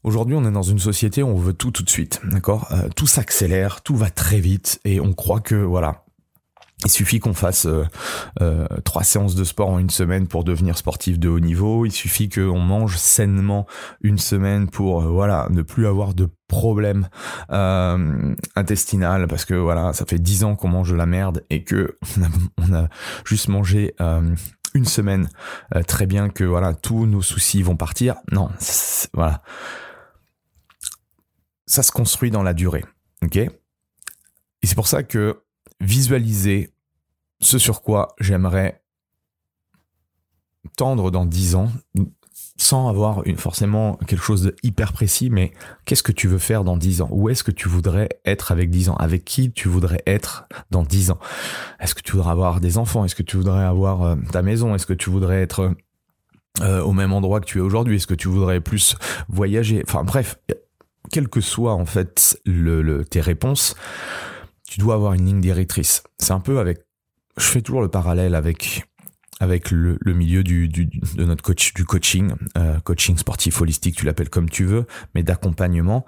Aujourd'hui, 0.04 0.36
on 0.36 0.44
est 0.46 0.52
dans 0.52 0.64
une 0.64 0.80
société 0.80 1.22
où 1.22 1.28
on 1.28 1.38
veut 1.38 1.54
tout 1.54 1.70
tout 1.72 1.84
de 1.84 1.90
suite, 1.90 2.22
d'accord? 2.24 2.68
Euh, 2.72 2.90
Tout 2.96 3.06
s'accélère, 3.08 3.82
tout 3.82 3.96
va 3.96 4.10
très 4.10 4.40
vite 4.40 4.80
et 4.84 5.00
on 5.00 5.14
croit 5.14 5.42
que 5.42 5.54
voilà, 5.54 6.06
il 6.84 6.90
suffit 6.90 7.20
qu'on 7.20 7.36
fasse 7.36 7.68
euh, 7.68 8.68
trois 8.84 9.04
séances 9.04 9.36
de 9.36 9.44
sport 9.44 9.70
en 9.70 9.78
une 9.78 9.92
semaine 9.92 10.28
pour 10.28 10.44
devenir 10.44 10.76
sportif 10.76 11.20
de 11.20 11.30
haut 11.30 11.40
niveau. 11.40 11.86
Il 11.86 11.92
suffit 11.92 12.30
qu'on 12.30 12.58
mange 12.58 12.98
sainement 12.98 13.68
une 14.02 14.18
semaine 14.18 14.68
pour 14.68 15.02
voilà 15.02 15.48
ne 15.52 15.62
plus 15.62 15.86
avoir 15.86 16.16
de 16.16 16.28
problème 16.48 17.08
intestinal 18.56 19.28
parce 19.28 19.46
que 19.46 19.54
voilà 19.54 19.94
ça 19.94 20.06
fait 20.06 20.18
dix 20.18 20.44
ans 20.44 20.56
qu'on 20.56 20.70
mange 20.70 20.90
de 20.90 20.96
la 20.96 21.06
merde 21.06 21.44
et 21.52 21.64
que 21.64 22.00
on 22.58 22.72
on 22.72 22.74
a 22.74 22.88
juste 23.24 23.48
mangé 23.48 23.94
une 24.74 24.86
semaine 24.86 25.30
euh, 25.76 25.84
très 25.84 26.06
bien 26.06 26.30
que 26.30 26.44
voilà 26.44 26.74
tous 26.74 27.06
nos 27.06 27.22
soucis 27.22 27.62
vont 27.62 27.78
partir. 27.78 28.16
Non, 28.32 28.50
voilà. 29.14 29.42
Ça 31.66 31.84
se 31.84 31.92
construit 31.92 32.32
dans 32.32 32.44
la 32.44 32.54
durée, 32.54 32.84
ok? 33.24 33.38
Et 33.38 33.50
c'est 34.64 34.76
pour 34.76 34.88
ça 34.88 35.04
que 35.04 35.44
visualiser 35.80 36.74
ce 37.40 37.58
sur 37.58 37.82
quoi 37.82 38.16
j'aimerais 38.20 38.84
tendre 40.78 41.12
dans 41.12 41.26
dix 41.26 41.56
ans, 41.56 41.72
sans 42.58 42.88
avoir 42.90 43.24
une, 43.26 43.38
forcément 43.38 43.98
quelque 44.08 44.24
chose 44.24 44.44
de 44.44 44.56
hyper 44.64 44.94
précis, 44.94 45.30
mais 45.30 45.52
qu'est-ce 45.86 46.04
que 46.04 46.12
tu 46.12 46.28
veux 46.28 46.38
faire 46.38 46.64
dans 46.64 46.78
10 46.78 47.02
ans? 47.02 47.10
Où 47.12 47.30
est-ce 47.30 47.44
que 47.44 47.52
tu 47.52 47.68
voudrais 47.68 48.10
être 48.26 48.52
avec 48.52 48.70
10 48.70 48.90
ans? 48.90 48.96
Avec 48.96 49.26
qui 49.26 49.52
tu 49.52 49.68
voudrais 49.68 50.02
être 50.06 50.46
dans 50.70 50.84
10 50.84 51.12
ans? 51.12 51.20
Est-ce 51.80 51.96
que 51.96 52.02
tu 52.02 52.14
voudrais 52.14 52.32
avoir 52.32 52.60
des 52.60 52.78
enfants? 52.78 53.04
Est-ce 53.04 53.16
que 53.16 53.24
tu 53.24 53.38
voudrais 53.38 53.64
avoir 53.64 54.04
euh, 54.04 54.16
ta 54.32 54.42
maison? 54.42 54.76
Est-ce 54.76 54.86
que 54.86 54.94
tu 54.94 55.10
voudrais 55.10 55.42
être 55.42 55.74
euh, 56.62 56.82
au 56.82 56.94
même 56.94 57.14
endroit 57.14 57.40
que 57.40 57.46
tu 57.46 57.58
es 57.58 57.62
aujourd'hui? 57.62 57.96
Est-ce 57.96 58.08
que 58.08 58.14
tu 58.14 58.28
voudrais 58.28 58.62
plus 58.62 58.96
voyager? 59.28 59.84
Enfin 59.88 60.04
bref, 60.04 60.38
quelles 61.12 61.30
que 61.30 61.42
soient 61.42 61.74
en 61.74 61.86
fait 61.86 62.40
le, 62.46 63.04
tes 63.04 63.22
réponses, 63.22 63.76
tu 64.68 64.80
dois 64.80 64.96
avoir 64.96 65.14
une 65.14 65.26
ligne 65.26 65.42
directrice. 65.42 66.04
C'est 66.18 66.34
un 66.34 66.40
peu 66.40 66.60
avec... 66.60 66.80
Je 67.38 67.46
fais 67.46 67.62
toujours 67.62 67.82
le 67.82 67.88
parallèle 67.88 68.36
avec 68.36 68.86
avec 69.42 69.72
le, 69.72 69.98
milieu 70.06 70.44
du, 70.44 70.70
du, 70.70 70.86
de 70.86 71.26
notre 71.26 71.42
coach 71.42 71.74
du 71.74 71.84
coaching, 71.84 72.34
euh, 72.58 72.80
coaching 72.82 73.18
sportif 73.18 73.60
holistique, 73.60 73.96
tu 73.96 74.06
l'appelles 74.06 74.30
comme 74.30 74.48
tu 74.48 74.66
veux, 74.66 74.86
mais 75.16 75.24
d'accompagnement. 75.24 76.06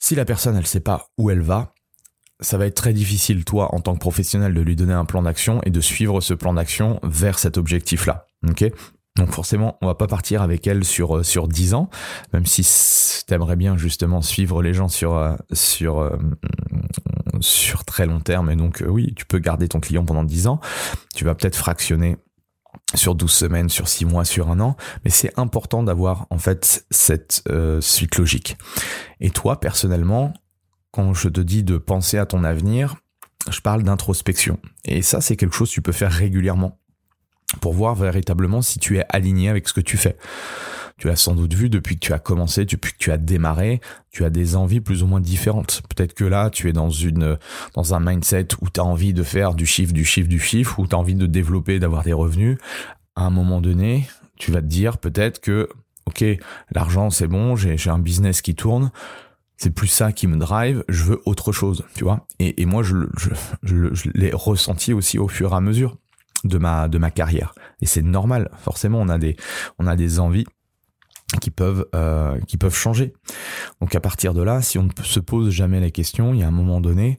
Si 0.00 0.16
la 0.16 0.24
personne 0.24 0.56
elle 0.56 0.66
sait 0.66 0.80
pas 0.80 1.06
où 1.16 1.30
elle 1.30 1.40
va, 1.40 1.74
ça 2.40 2.58
va 2.58 2.66
être 2.66 2.74
très 2.74 2.92
difficile 2.92 3.44
toi 3.44 3.72
en 3.72 3.78
tant 3.78 3.94
que 3.94 4.00
professionnel 4.00 4.52
de 4.52 4.60
lui 4.60 4.74
donner 4.74 4.94
un 4.94 5.04
plan 5.04 5.22
d'action 5.22 5.60
et 5.62 5.70
de 5.70 5.80
suivre 5.80 6.20
ce 6.20 6.34
plan 6.34 6.54
d'action 6.54 6.98
vers 7.04 7.38
cet 7.38 7.56
objectif 7.56 8.06
là. 8.06 8.26
Ok? 8.48 8.64
Donc 9.14 9.32
forcément, 9.32 9.78
on 9.80 9.86
va 9.86 9.94
pas 9.94 10.08
partir 10.08 10.42
avec 10.42 10.66
elle 10.66 10.84
sur 10.84 11.18
euh, 11.18 11.22
sur 11.22 11.46
10 11.46 11.74
ans, 11.74 11.88
même 12.32 12.46
si 12.46 13.24
t'aimerais 13.28 13.56
bien 13.56 13.76
justement 13.76 14.22
suivre 14.22 14.60
les 14.60 14.74
gens 14.74 14.88
sur 14.88 15.16
euh, 15.16 15.36
sur 15.52 16.00
sur 17.42 17.84
très 17.84 18.06
long 18.06 18.20
terme. 18.20 18.50
Et 18.50 18.56
donc, 18.56 18.82
euh, 18.82 18.86
oui, 18.86 19.14
tu 19.14 19.26
peux 19.26 19.38
garder 19.38 19.68
ton 19.68 19.80
client 19.80 20.04
pendant 20.04 20.24
10 20.24 20.46
ans. 20.46 20.60
Tu 21.14 21.24
vas 21.24 21.34
peut-être 21.34 21.56
fractionner 21.56 22.16
sur 22.94 23.14
12 23.14 23.30
semaines, 23.30 23.68
sur 23.68 23.88
6 23.88 24.04
mois, 24.04 24.24
sur 24.24 24.50
un 24.50 24.60
an, 24.60 24.76
mais 25.04 25.10
c'est 25.10 25.38
important 25.38 25.82
d'avoir 25.82 26.26
en 26.30 26.38
fait 26.38 26.86
cette 26.90 27.42
euh, 27.48 27.80
suite 27.80 28.16
logique. 28.16 28.56
Et 29.20 29.30
toi, 29.30 29.60
personnellement, 29.60 30.32
quand 30.90 31.12
je 31.14 31.28
te 31.28 31.40
dis 31.40 31.62
de 31.62 31.76
penser 31.76 32.18
à 32.18 32.26
ton 32.26 32.44
avenir, 32.44 32.96
je 33.50 33.60
parle 33.60 33.82
d'introspection. 33.82 34.58
Et 34.84 35.02
ça, 35.02 35.20
c'est 35.20 35.36
quelque 35.36 35.54
chose 35.54 35.68
que 35.68 35.74
tu 35.74 35.82
peux 35.82 35.92
faire 35.92 36.12
régulièrement 36.12 36.78
pour 37.60 37.72
voir 37.72 37.94
véritablement 37.94 38.62
si 38.62 38.78
tu 38.78 38.98
es 38.98 39.04
aligné 39.08 39.48
avec 39.48 39.68
ce 39.68 39.72
que 39.72 39.80
tu 39.80 39.96
fais 39.96 40.16
tu 40.98 41.08
as 41.08 41.16
sans 41.16 41.34
doute 41.34 41.54
vu 41.54 41.70
depuis 41.70 41.94
que 41.94 42.00
tu 42.00 42.12
as 42.12 42.18
commencé, 42.18 42.64
depuis 42.64 42.92
que 42.92 42.98
tu 42.98 43.12
as 43.12 43.16
démarré, 43.16 43.80
tu 44.10 44.24
as 44.24 44.30
des 44.30 44.56
envies 44.56 44.80
plus 44.80 45.02
ou 45.02 45.06
moins 45.06 45.20
différentes. 45.20 45.82
Peut-être 45.88 46.12
que 46.12 46.24
là, 46.24 46.50
tu 46.50 46.68
es 46.68 46.72
dans 46.72 46.90
une 46.90 47.38
dans 47.74 47.94
un 47.94 48.00
mindset 48.00 48.48
où 48.60 48.68
tu 48.68 48.80
as 48.80 48.84
envie 48.84 49.14
de 49.14 49.22
faire 49.22 49.54
du 49.54 49.64
chiffre, 49.64 49.92
du 49.92 50.04
chiffre, 50.04 50.28
du 50.28 50.40
chiffre, 50.40 50.78
où 50.78 50.86
tu 50.86 50.94
as 50.94 50.98
envie 50.98 51.14
de 51.14 51.26
développer, 51.26 51.78
d'avoir 51.78 52.02
des 52.02 52.12
revenus. 52.12 52.58
À 53.14 53.22
un 53.22 53.30
moment 53.30 53.60
donné, 53.60 54.08
tu 54.36 54.50
vas 54.50 54.60
te 54.60 54.66
dire 54.66 54.98
peut-être 54.98 55.40
que 55.40 55.68
OK, 56.06 56.24
l'argent 56.72 57.10
c'est 57.10 57.28
bon, 57.28 57.54
j'ai 57.54 57.90
un 57.90 57.98
business 57.98 58.42
qui 58.42 58.54
tourne, 58.54 58.90
c'est 59.56 59.70
plus 59.70 59.88
ça 59.88 60.12
qui 60.12 60.26
me 60.26 60.36
drive, 60.36 60.84
je 60.88 61.04
veux 61.04 61.20
autre 61.26 61.52
chose, 61.52 61.84
tu 61.94 62.04
vois. 62.04 62.26
Et, 62.38 62.64
moi, 62.64 62.82
je, 62.82 62.96
je 63.62 64.10
l'ai 64.14 64.30
ressenti 64.32 64.92
aussi 64.92 65.18
au 65.18 65.28
fur 65.28 65.52
et 65.52 65.56
à 65.56 65.60
mesure 65.60 65.96
de 66.44 66.58
ma 66.58 66.88
de 66.88 66.98
ma 66.98 67.10
carrière. 67.10 67.54
Et 67.80 67.86
c'est 67.86 68.02
normal, 68.02 68.50
forcément, 68.58 69.00
on 69.00 69.08
a 69.08 69.18
des 69.18 69.36
on 69.78 69.86
a 69.86 69.96
des 69.96 70.20
envies 70.20 70.46
qui 71.40 71.50
peuvent 71.50 71.86
euh, 71.94 72.38
qui 72.46 72.56
peuvent 72.56 72.74
changer. 72.74 73.12
Donc 73.80 73.94
à 73.94 74.00
partir 74.00 74.34
de 74.34 74.42
là, 74.42 74.62
si 74.62 74.78
on 74.78 74.84
ne 74.84 74.90
se 75.02 75.20
pose 75.20 75.50
jamais 75.50 75.80
la 75.80 75.90
question, 75.90 76.32
il 76.34 76.40
y 76.40 76.42
a 76.42 76.48
un 76.48 76.52
moment 76.52 76.80
donné, 76.80 77.18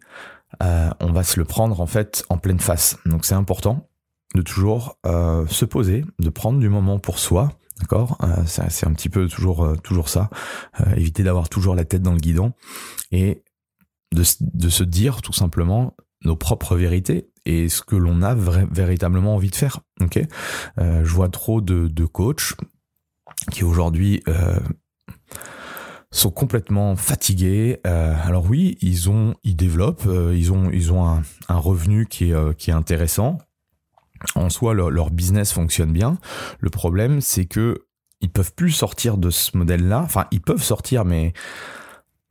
euh, 0.63 0.89
on 0.99 1.11
va 1.11 1.23
se 1.23 1.39
le 1.39 1.45
prendre 1.45 1.79
en 1.79 1.85
fait 1.85 2.25
en 2.29 2.37
pleine 2.37 2.59
face. 2.59 2.97
Donc 3.05 3.25
c'est 3.25 3.35
important 3.35 3.87
de 4.35 4.41
toujours 4.41 4.97
euh, 5.05 5.45
se 5.47 5.65
poser, 5.65 6.05
de 6.19 6.29
prendre 6.29 6.59
du 6.59 6.69
moment 6.69 6.99
pour 6.99 7.19
soi, 7.19 7.51
d'accord? 7.79 8.17
Euh, 8.23 8.43
C'est 8.45 8.87
un 8.87 8.93
petit 8.93 9.09
peu 9.09 9.27
toujours 9.27 9.63
euh, 9.63 9.75
toujours 9.75 10.09
ça. 10.09 10.29
Euh, 10.81 10.95
éviter 10.95 11.23
d'avoir 11.23 11.49
toujours 11.49 11.75
la 11.75 11.85
tête 11.85 12.01
dans 12.01 12.13
le 12.13 12.19
guidon 12.19 12.53
et 13.11 13.43
de, 14.11 14.23
de 14.41 14.69
se 14.69 14.83
dire 14.83 15.21
tout 15.21 15.33
simplement 15.33 15.95
nos 16.25 16.35
propres 16.35 16.75
vérités 16.75 17.29
et 17.45 17.69
ce 17.69 17.81
que 17.81 17.95
l'on 17.95 18.21
a 18.21 18.35
véritablement 18.35 19.35
envie 19.35 19.49
de 19.49 19.55
faire. 19.55 19.79
Ok, 20.01 20.19
je 20.77 21.11
vois 21.13 21.29
trop 21.29 21.61
de, 21.61 21.87
de 21.87 22.05
coachs 22.05 22.55
qui 23.51 23.63
aujourd'hui 23.63 24.21
euh, 24.27 24.59
sont 26.11 26.31
complètement 26.31 26.95
fatigués. 26.95 27.79
Euh, 27.85 28.15
alors 28.23 28.45
oui, 28.49 28.77
ils 28.81 29.09
ont, 29.09 29.35
ils 29.43 29.55
développent, 29.55 30.07
euh, 30.07 30.35
ils 30.35 30.51
ont, 30.51 30.69
ils 30.71 30.91
ont 30.91 31.05
un, 31.05 31.57
revenu 31.57 32.05
qui 32.05 32.31
est, 32.31 32.57
qui 32.57 32.69
est 32.69 32.73
intéressant. 32.73 33.37
En 34.35 34.49
soi, 34.49 34.73
leur, 34.73 34.89
leur 34.89 35.11
business 35.11 35.53
fonctionne 35.53 35.93
bien. 35.93 36.17
Le 36.59 36.69
problème, 36.69 37.21
c'est 37.21 37.45
que 37.45 37.85
ils 38.21 38.29
peuvent 38.29 38.53
plus 38.53 38.71
sortir 38.71 39.17
de 39.17 39.29
ce 39.29 39.55
modèle-là. 39.57 40.01
Enfin, 40.01 40.25
ils 40.31 40.41
peuvent 40.41 40.61
sortir, 40.61 41.05
mais 41.05 41.33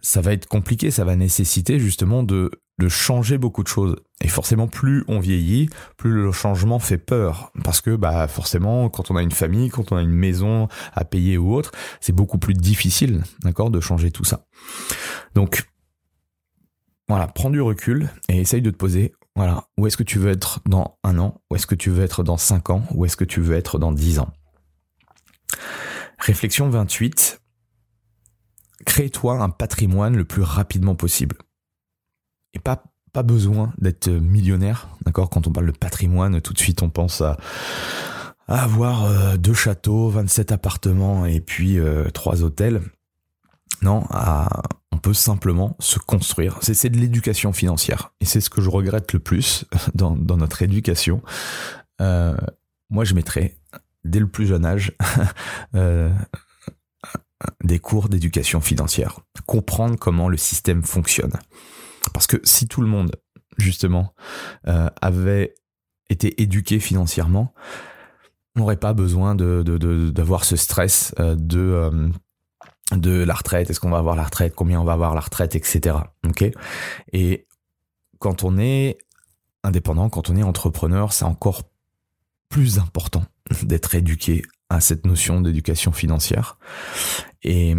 ça 0.01 0.21
va 0.21 0.33
être 0.33 0.47
compliqué. 0.47 0.91
Ça 0.91 1.05
va 1.05 1.17
nécessiter 1.17 1.79
justement 1.79 2.23
de 2.23 2.51
de 2.79 2.89
changer 2.89 3.39
beaucoup 3.39 3.63
de 3.63 3.69
choses. 3.69 3.97
Et 4.21 4.29
forcément, 4.29 4.69
plus 4.69 5.05
on 5.09 5.19
vieillit, 5.19 5.69
plus 5.97 6.13
le 6.13 6.33
changement 6.33 6.79
fait 6.79 6.99
peur. 6.99 7.53
Parce 7.65 7.81
que, 7.81 7.97
bah, 7.97 8.29
forcément, 8.29 8.89
quand 8.89 9.11
on 9.11 9.17
a 9.17 9.23
une 9.23 9.33
famille, 9.33 9.69
quand 9.69 9.93
on 9.93 9.97
a 9.97 10.03
une 10.03 10.11
maison 10.11 10.69
à 10.95 11.05
payer 11.05 11.39
ou 11.39 11.55
autre, 11.55 11.73
c'est 12.01 12.13
beaucoup 12.13 12.39
plus 12.39 12.55
difficile, 12.55 13.23
d'accord, 13.43 13.71
de 13.71 13.81
changer 13.81 14.11
tout 14.11 14.25
ça. 14.25 14.47
Donc, 15.35 15.69
voilà, 17.09 17.27
prends 17.27 17.51
du 17.51 17.61
recul 17.61 18.11
et 18.29 18.41
essaye 18.41 18.63
de 18.63 18.71
te 18.71 18.77
poser, 18.77 19.15
voilà, 19.35 19.65
où 19.77 19.87
est-ce 19.87 19.97
que 19.97 20.03
tu 20.03 20.19
veux 20.19 20.31
être 20.31 20.61
dans 20.67 20.99
un 21.05 21.19
an? 21.19 21.41
Où 21.51 21.57
est-ce 21.57 21.67
que 21.67 21.75
tu 21.75 21.91
veux 21.91 22.05
être 22.05 22.23
dans 22.23 22.37
cinq 22.37 22.71
ans? 22.71 22.85
Où 22.93 23.05
est-ce 23.05 23.17
que 23.17 23.25
tu 23.25 23.41
veux 23.41 23.57
être 23.57 23.79
dans 23.79 23.93
dix 23.93 24.19
ans? 24.19 24.31
Réflexion 26.19 26.69
28. 26.69 27.41
Crée-toi 28.99 29.41
un 29.41 29.49
patrimoine 29.49 30.17
le 30.17 30.25
plus 30.25 30.43
rapidement 30.43 30.97
possible 30.97 31.37
et 32.53 32.59
pas 32.59 32.83
pas 33.13 33.23
besoin 33.23 33.73
d'être 33.79 34.09
millionnaire, 34.09 34.89
d'accord? 35.07 35.31
Quand 35.31 35.47
on 35.47 35.53
parle 35.53 35.67
de 35.67 35.79
patrimoine, 35.79 36.41
tout 36.41 36.53
de 36.53 36.59
suite 36.59 36.83
on 36.83 36.91
pense 36.91 37.21
à, 37.21 37.37
avoir 38.49 39.05
euh, 39.05 39.37
deux 39.37 39.55
châteaux, 39.55 40.09
27 40.09 40.51
appartements 40.51 41.27
et 41.27 41.41
puis 41.41 41.79
euh, 41.79 42.11
trois 42.11 42.43
hôtels. 42.43 42.83
Non, 43.83 44.03
on 44.91 44.99
peut 44.99 45.15
simplement 45.15 45.77
se 45.79 46.01
construire. 46.01 46.59
C'est 46.61 46.91
de 46.91 46.99
l'éducation 46.99 47.53
financière. 47.53 48.13
Et 48.21 48.25
c'est 48.25 48.41
ce 48.41 48.51
que 48.51 48.61
je 48.61 48.69
regrette 48.69 49.13
le 49.13 49.21
plus 49.21 49.65
dans, 49.95 50.17
dans 50.17 50.39
notre 50.39 50.61
éducation. 50.63 51.23
Euh, 52.01 52.37
moi, 52.91 53.05
je 53.05 53.15
mettrais, 53.15 53.61
dès 54.03 54.19
le 54.19 54.27
plus 54.27 54.49
jeune 54.49 54.67
âge, 54.67 54.93
des 57.63 57.79
cours 57.79 58.09
d'éducation 58.09 58.61
financière. 58.61 59.21
Comprendre 59.47 59.97
comment 59.99 60.29
le 60.29 60.37
système 60.37 60.83
fonctionne. 60.83 61.33
Parce 62.13 62.27
que 62.27 62.41
si 62.45 62.67
tout 62.67 62.81
le 62.81 62.89
monde, 62.89 63.13
justement, 63.59 64.15
euh, 64.67 64.89
avait 65.01 65.55
été 66.11 66.41
éduqué 66.43 66.81
financièrement, 66.81 67.55
on 68.57 68.61
n'aurait 68.61 68.77
pas 68.77 68.93
besoin 68.93 69.35
d'avoir 69.35 70.45
ce 70.45 70.57
stress 70.57 71.15
euh, 71.21 71.37
de, 71.37 71.61
euh, 71.61 72.09
de 72.93 73.23
la 73.23 73.35
retraite. 73.35 73.71
Est-ce 73.71 73.79
qu'on 73.79 73.91
va 73.91 73.99
avoir 73.99 74.17
la 74.17 74.25
retraite 74.25 74.55
Combien 74.55 74.81
on 74.81 74.85
va 74.85 74.95
avoir 74.95 75.15
la 75.15 75.21
retraite 75.21 75.55
Etc. 75.55 75.97
Et 77.13 77.47
quand 78.19 78.43
on 78.43 78.59
est 78.59 78.99
indépendant, 79.63 80.09
quand 80.09 80.31
on 80.31 80.37
est 80.37 80.43
entrepreneur, 80.43 81.13
c'est 81.13 81.25
encore 81.25 81.63
plus 82.49 82.79
important 82.79 83.25
d'être 83.63 83.95
éduqué 83.95 84.43
à 84.71 84.81
cette 84.81 85.07
notion 85.07 85.41
d'éducation 85.41 85.93
financière. 85.93 86.59
Et 87.43 87.75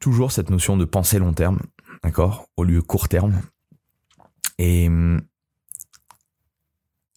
toujours 0.00 0.32
cette 0.32 0.50
notion 0.50 0.76
de 0.76 0.84
penser 0.84 1.18
long 1.18 1.32
terme, 1.32 1.60
d'accord, 2.02 2.48
au 2.56 2.64
lieu 2.64 2.82
court 2.82 3.08
terme. 3.08 3.40
Et 4.58 4.88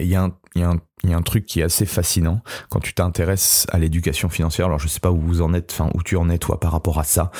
il 0.01 0.07
y, 0.07 0.15
a 0.15 0.29
un 0.63 1.21
truc 1.21 1.45
qui 1.45 1.59
est 1.59 1.63
assez 1.63 1.85
fascinant 1.85 2.41
quand 2.69 2.79
tu 2.79 2.93
t'intéresses 2.93 3.67
à 3.71 3.79
l'éducation 3.79 4.29
financière. 4.29 4.65
Alors 4.67 4.79
je 4.79 4.87
sais 4.87 4.99
pas 4.99 5.11
où 5.11 5.19
vous 5.19 5.41
en 5.41 5.53
êtes, 5.53 5.71
enfin 5.71 5.89
où 5.93 6.03
tu 6.03 6.15
en 6.15 6.29
es 6.29 6.37
toi 6.37 6.59
par 6.59 6.71
rapport 6.71 6.99
à 6.99 7.03
ça. 7.03 7.31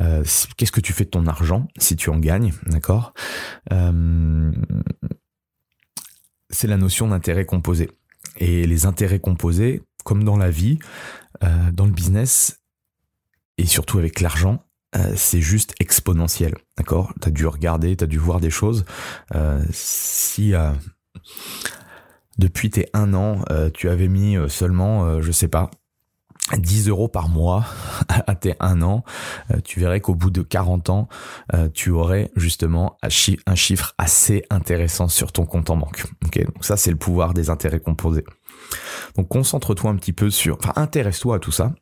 Euh, 0.00 0.24
qu'est-ce 0.56 0.72
que 0.72 0.80
tu 0.80 0.92
fais 0.92 1.04
de 1.04 1.10
ton 1.10 1.26
argent 1.26 1.66
si 1.78 1.96
tu 1.96 2.10
en 2.10 2.18
gagnes, 2.18 2.52
d'accord? 2.66 3.14
Euh, 3.72 4.52
C'est 6.50 6.68
la 6.68 6.76
notion 6.76 7.08
d'intérêt 7.08 7.46
composé. 7.46 7.90
Et 8.36 8.66
les 8.66 8.86
intérêts 8.86 9.20
composés, 9.20 9.82
comme 10.04 10.24
dans 10.24 10.36
la 10.36 10.50
vie, 10.50 10.78
euh, 11.44 11.70
dans 11.72 11.86
le 11.86 11.92
business 11.92 12.60
et 13.58 13.66
surtout 13.66 13.98
avec 13.98 14.20
l'argent, 14.20 14.64
euh, 14.96 15.12
c'est 15.16 15.40
juste 15.40 15.74
exponentiel, 15.78 16.54
d'accord? 16.76 17.12
T'as 17.20 17.30
dû 17.30 17.46
regarder, 17.46 17.96
t'as 17.96 18.06
dû 18.06 18.18
voir 18.18 18.40
des 18.40 18.50
choses. 18.50 18.84
Euh, 19.34 19.62
si 19.70 20.54
euh, 20.54 20.72
depuis 22.38 22.70
tes 22.70 22.88
un 22.92 23.14
an, 23.14 23.42
tu 23.74 23.88
avais 23.88 24.08
mis 24.08 24.36
seulement, 24.48 25.20
je 25.20 25.30
sais 25.30 25.48
pas, 25.48 25.70
10 26.56 26.88
euros 26.88 27.06
par 27.06 27.28
mois 27.28 27.66
à 28.08 28.34
tes 28.34 28.54
un 28.60 28.80
an, 28.80 29.04
tu 29.62 29.78
verrais 29.78 30.00
qu'au 30.00 30.14
bout 30.14 30.30
de 30.30 30.40
40 30.40 30.88
ans, 30.88 31.08
tu 31.74 31.90
aurais 31.90 32.30
justement 32.36 32.96
un 33.02 33.54
chiffre 33.54 33.94
assez 33.98 34.44
intéressant 34.48 35.08
sur 35.08 35.32
ton 35.32 35.44
compte 35.44 35.68
en 35.68 35.76
banque. 35.76 36.04
Ok, 36.24 36.42
donc 36.42 36.64
ça 36.64 36.78
c'est 36.78 36.90
le 36.90 36.96
pouvoir 36.96 37.34
des 37.34 37.50
intérêts 37.50 37.80
composés. 37.80 38.24
Donc 39.16 39.28
concentre-toi 39.28 39.90
un 39.90 39.96
petit 39.96 40.12
peu 40.12 40.30
sur, 40.30 40.56
enfin 40.56 40.72
intéresse-toi 40.76 41.36
à 41.36 41.38
tout 41.38 41.52
ça. 41.52 41.74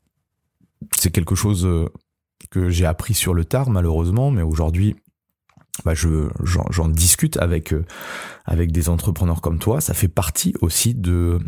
C'est 0.96 1.10
quelque 1.10 1.34
chose 1.34 1.66
euh, 1.66 1.88
que 2.50 2.70
j'ai 2.70 2.86
appris 2.86 3.14
sur 3.14 3.34
le 3.34 3.44
tard 3.44 3.70
malheureusement, 3.70 4.30
mais 4.30 4.42
aujourd'hui 4.42 4.96
bah 5.84 5.94
je 5.94 6.28
j'en 6.42 6.88
discute 6.88 7.36
avec 7.36 7.72
euh, 7.72 7.84
avec 8.44 8.72
des 8.72 8.88
entrepreneurs 8.88 9.40
comme 9.40 9.58
toi. 9.58 9.80
Ça 9.80 9.94
fait 9.94 10.08
partie 10.08 10.54
aussi 10.60 10.94
de 10.94 11.38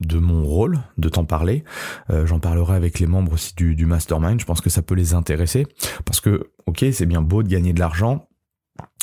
de 0.00 0.18
mon 0.18 0.44
rôle 0.44 0.80
de 0.96 1.08
t'en 1.08 1.24
parler. 1.24 1.64
Euh, 2.10 2.26
j'en 2.26 2.40
parlerai 2.40 2.74
avec 2.74 2.98
les 2.98 3.06
membres 3.06 3.32
aussi 3.32 3.54
du, 3.54 3.74
du 3.74 3.86
mastermind. 3.86 4.40
Je 4.40 4.44
pense 4.44 4.60
que 4.60 4.70
ça 4.70 4.82
peut 4.82 4.94
les 4.94 5.14
intéresser 5.14 5.66
parce 6.04 6.20
que 6.20 6.50
ok 6.66 6.84
c'est 6.92 7.06
bien 7.06 7.22
beau 7.22 7.42
de 7.42 7.48
gagner 7.48 7.72
de 7.72 7.80
l'argent, 7.80 8.27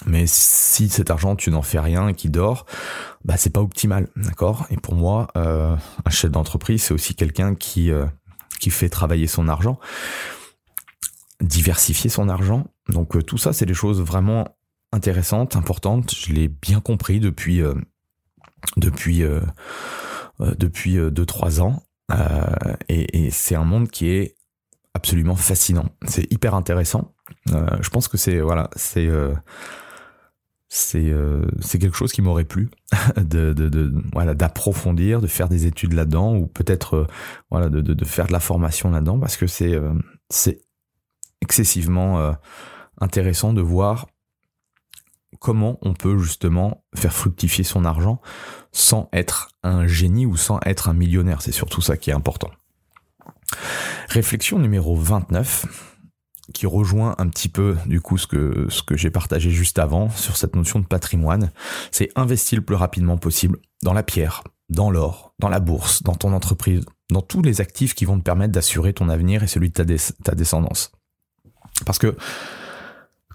mais 0.05 0.25
si 0.27 0.89
cet 0.89 1.09
argent 1.09 1.35
tu 1.35 1.49
n'en 1.51 1.61
fais 1.61 1.79
rien 1.79 2.09
et 2.09 2.13
qui 2.13 2.29
dort, 2.29 2.65
bah 3.23 3.37
c'est 3.37 3.49
pas 3.49 3.61
optimal, 3.61 4.09
d'accord? 4.17 4.67
Et 4.69 4.77
pour 4.77 4.93
moi, 4.93 5.27
euh, 5.37 5.75
un 6.05 6.09
chef 6.09 6.31
d'entreprise 6.31 6.83
c'est 6.83 6.93
aussi 6.93 7.15
quelqu'un 7.15 7.55
qui 7.55 7.91
euh, 7.91 8.05
qui 8.59 8.69
fait 8.71 8.89
travailler 8.89 9.27
son 9.27 9.47
argent, 9.47 9.79
diversifier 11.39 12.09
son 12.09 12.27
argent. 12.27 12.65
Donc 12.89 13.15
euh, 13.15 13.23
tout 13.23 13.37
ça 13.37 13.53
c'est 13.53 13.65
des 13.65 13.73
choses 13.73 14.01
vraiment 14.01 14.57
intéressantes, 14.91 15.55
importantes. 15.55 16.13
Je 16.13 16.33
l'ai 16.33 16.49
bien 16.49 16.81
compris 16.81 17.19
depuis 17.19 17.61
depuis 18.77 19.23
depuis 20.39 20.95
deux 21.11 21.25
trois 21.25 21.61
ans. 21.61 21.83
et, 22.89 23.25
et 23.25 23.31
c'est 23.31 23.55
un 23.55 23.63
monde 23.63 23.89
qui 23.89 24.09
est 24.09 24.35
absolument 24.93 25.35
fascinant. 25.35 25.85
C'est 26.05 26.31
hyper 26.31 26.53
intéressant. 26.53 27.13
Je 27.47 27.89
pense 27.89 28.07
que 28.07 28.17
c'est 28.17 28.39
voilà, 28.39 28.69
c'est 28.75 29.09
c'est 30.75 31.09
euh, 31.09 31.45
c'est 31.61 31.79
quelque 31.79 31.95
chose 31.95 32.11
qui 32.11 32.21
m'aurait 32.21 32.43
plu 32.43 32.69
de, 33.17 33.93
voilà 34.11 34.33
d'approfondir, 34.33 35.21
de 35.21 35.27
faire 35.27 35.47
des 35.47 35.65
études 35.67 35.93
là-dedans 35.93 36.35
ou 36.35 36.47
peut-être 36.47 37.07
voilà 37.49 37.69
de, 37.69 38.05
faire 38.05 38.27
de 38.27 38.33
la 38.33 38.41
formation 38.41 38.91
là-dedans 38.91 39.17
parce 39.17 39.37
que 39.37 39.47
c'est 39.47 39.79
c'est 40.29 40.59
excessivement 41.41 42.35
intéressant 42.99 43.53
de 43.53 43.61
voir 43.61 44.07
comment 45.39 45.77
on 45.81 45.93
peut 45.93 46.17
justement 46.17 46.83
faire 46.93 47.13
fructifier 47.13 47.63
son 47.63 47.85
argent 47.85 48.19
sans 48.71 49.09
être 49.13 49.49
un 49.63 49.87
génie 49.87 50.25
ou 50.25 50.35
sans 50.35 50.59
être 50.65 50.89
un 50.89 50.93
millionnaire. 50.93 51.41
C'est 51.41 51.51
surtout 51.51 51.81
ça 51.81 51.97
qui 51.97 52.09
est 52.09 52.13
important. 52.13 52.51
Réflexion 54.09 54.59
numéro 54.59 54.95
29 54.95 55.94
qui 56.53 56.65
rejoint 56.65 57.15
un 57.17 57.27
petit 57.27 57.49
peu 57.49 57.75
du 57.85 58.01
coup 58.01 58.17
ce 58.17 58.27
que 58.27 58.67
ce 58.69 58.83
que 58.83 58.95
j'ai 58.95 59.09
partagé 59.09 59.49
juste 59.49 59.79
avant 59.79 60.09
sur 60.09 60.37
cette 60.37 60.55
notion 60.55 60.79
de 60.79 60.85
patrimoine, 60.85 61.51
c'est 61.91 62.11
investir 62.15 62.59
le 62.59 62.65
plus 62.65 62.75
rapidement 62.75 63.17
possible 63.17 63.59
dans 63.83 63.93
la 63.93 64.03
pierre, 64.03 64.43
dans 64.69 64.91
l'or, 64.91 65.33
dans 65.39 65.49
la 65.49 65.59
bourse, 65.59 66.03
dans 66.03 66.15
ton 66.15 66.33
entreprise, 66.33 66.85
dans 67.11 67.21
tous 67.21 67.41
les 67.41 67.61
actifs 67.61 67.95
qui 67.95 68.05
vont 68.05 68.17
te 68.17 68.23
permettre 68.23 68.51
d'assurer 68.51 68.93
ton 68.93 69.09
avenir 69.09 69.43
et 69.43 69.47
celui 69.47 69.69
de 69.69 69.73
ta, 70.23 70.35
descendance. 70.35 70.91
Parce 71.85 71.99
que, 71.99 72.15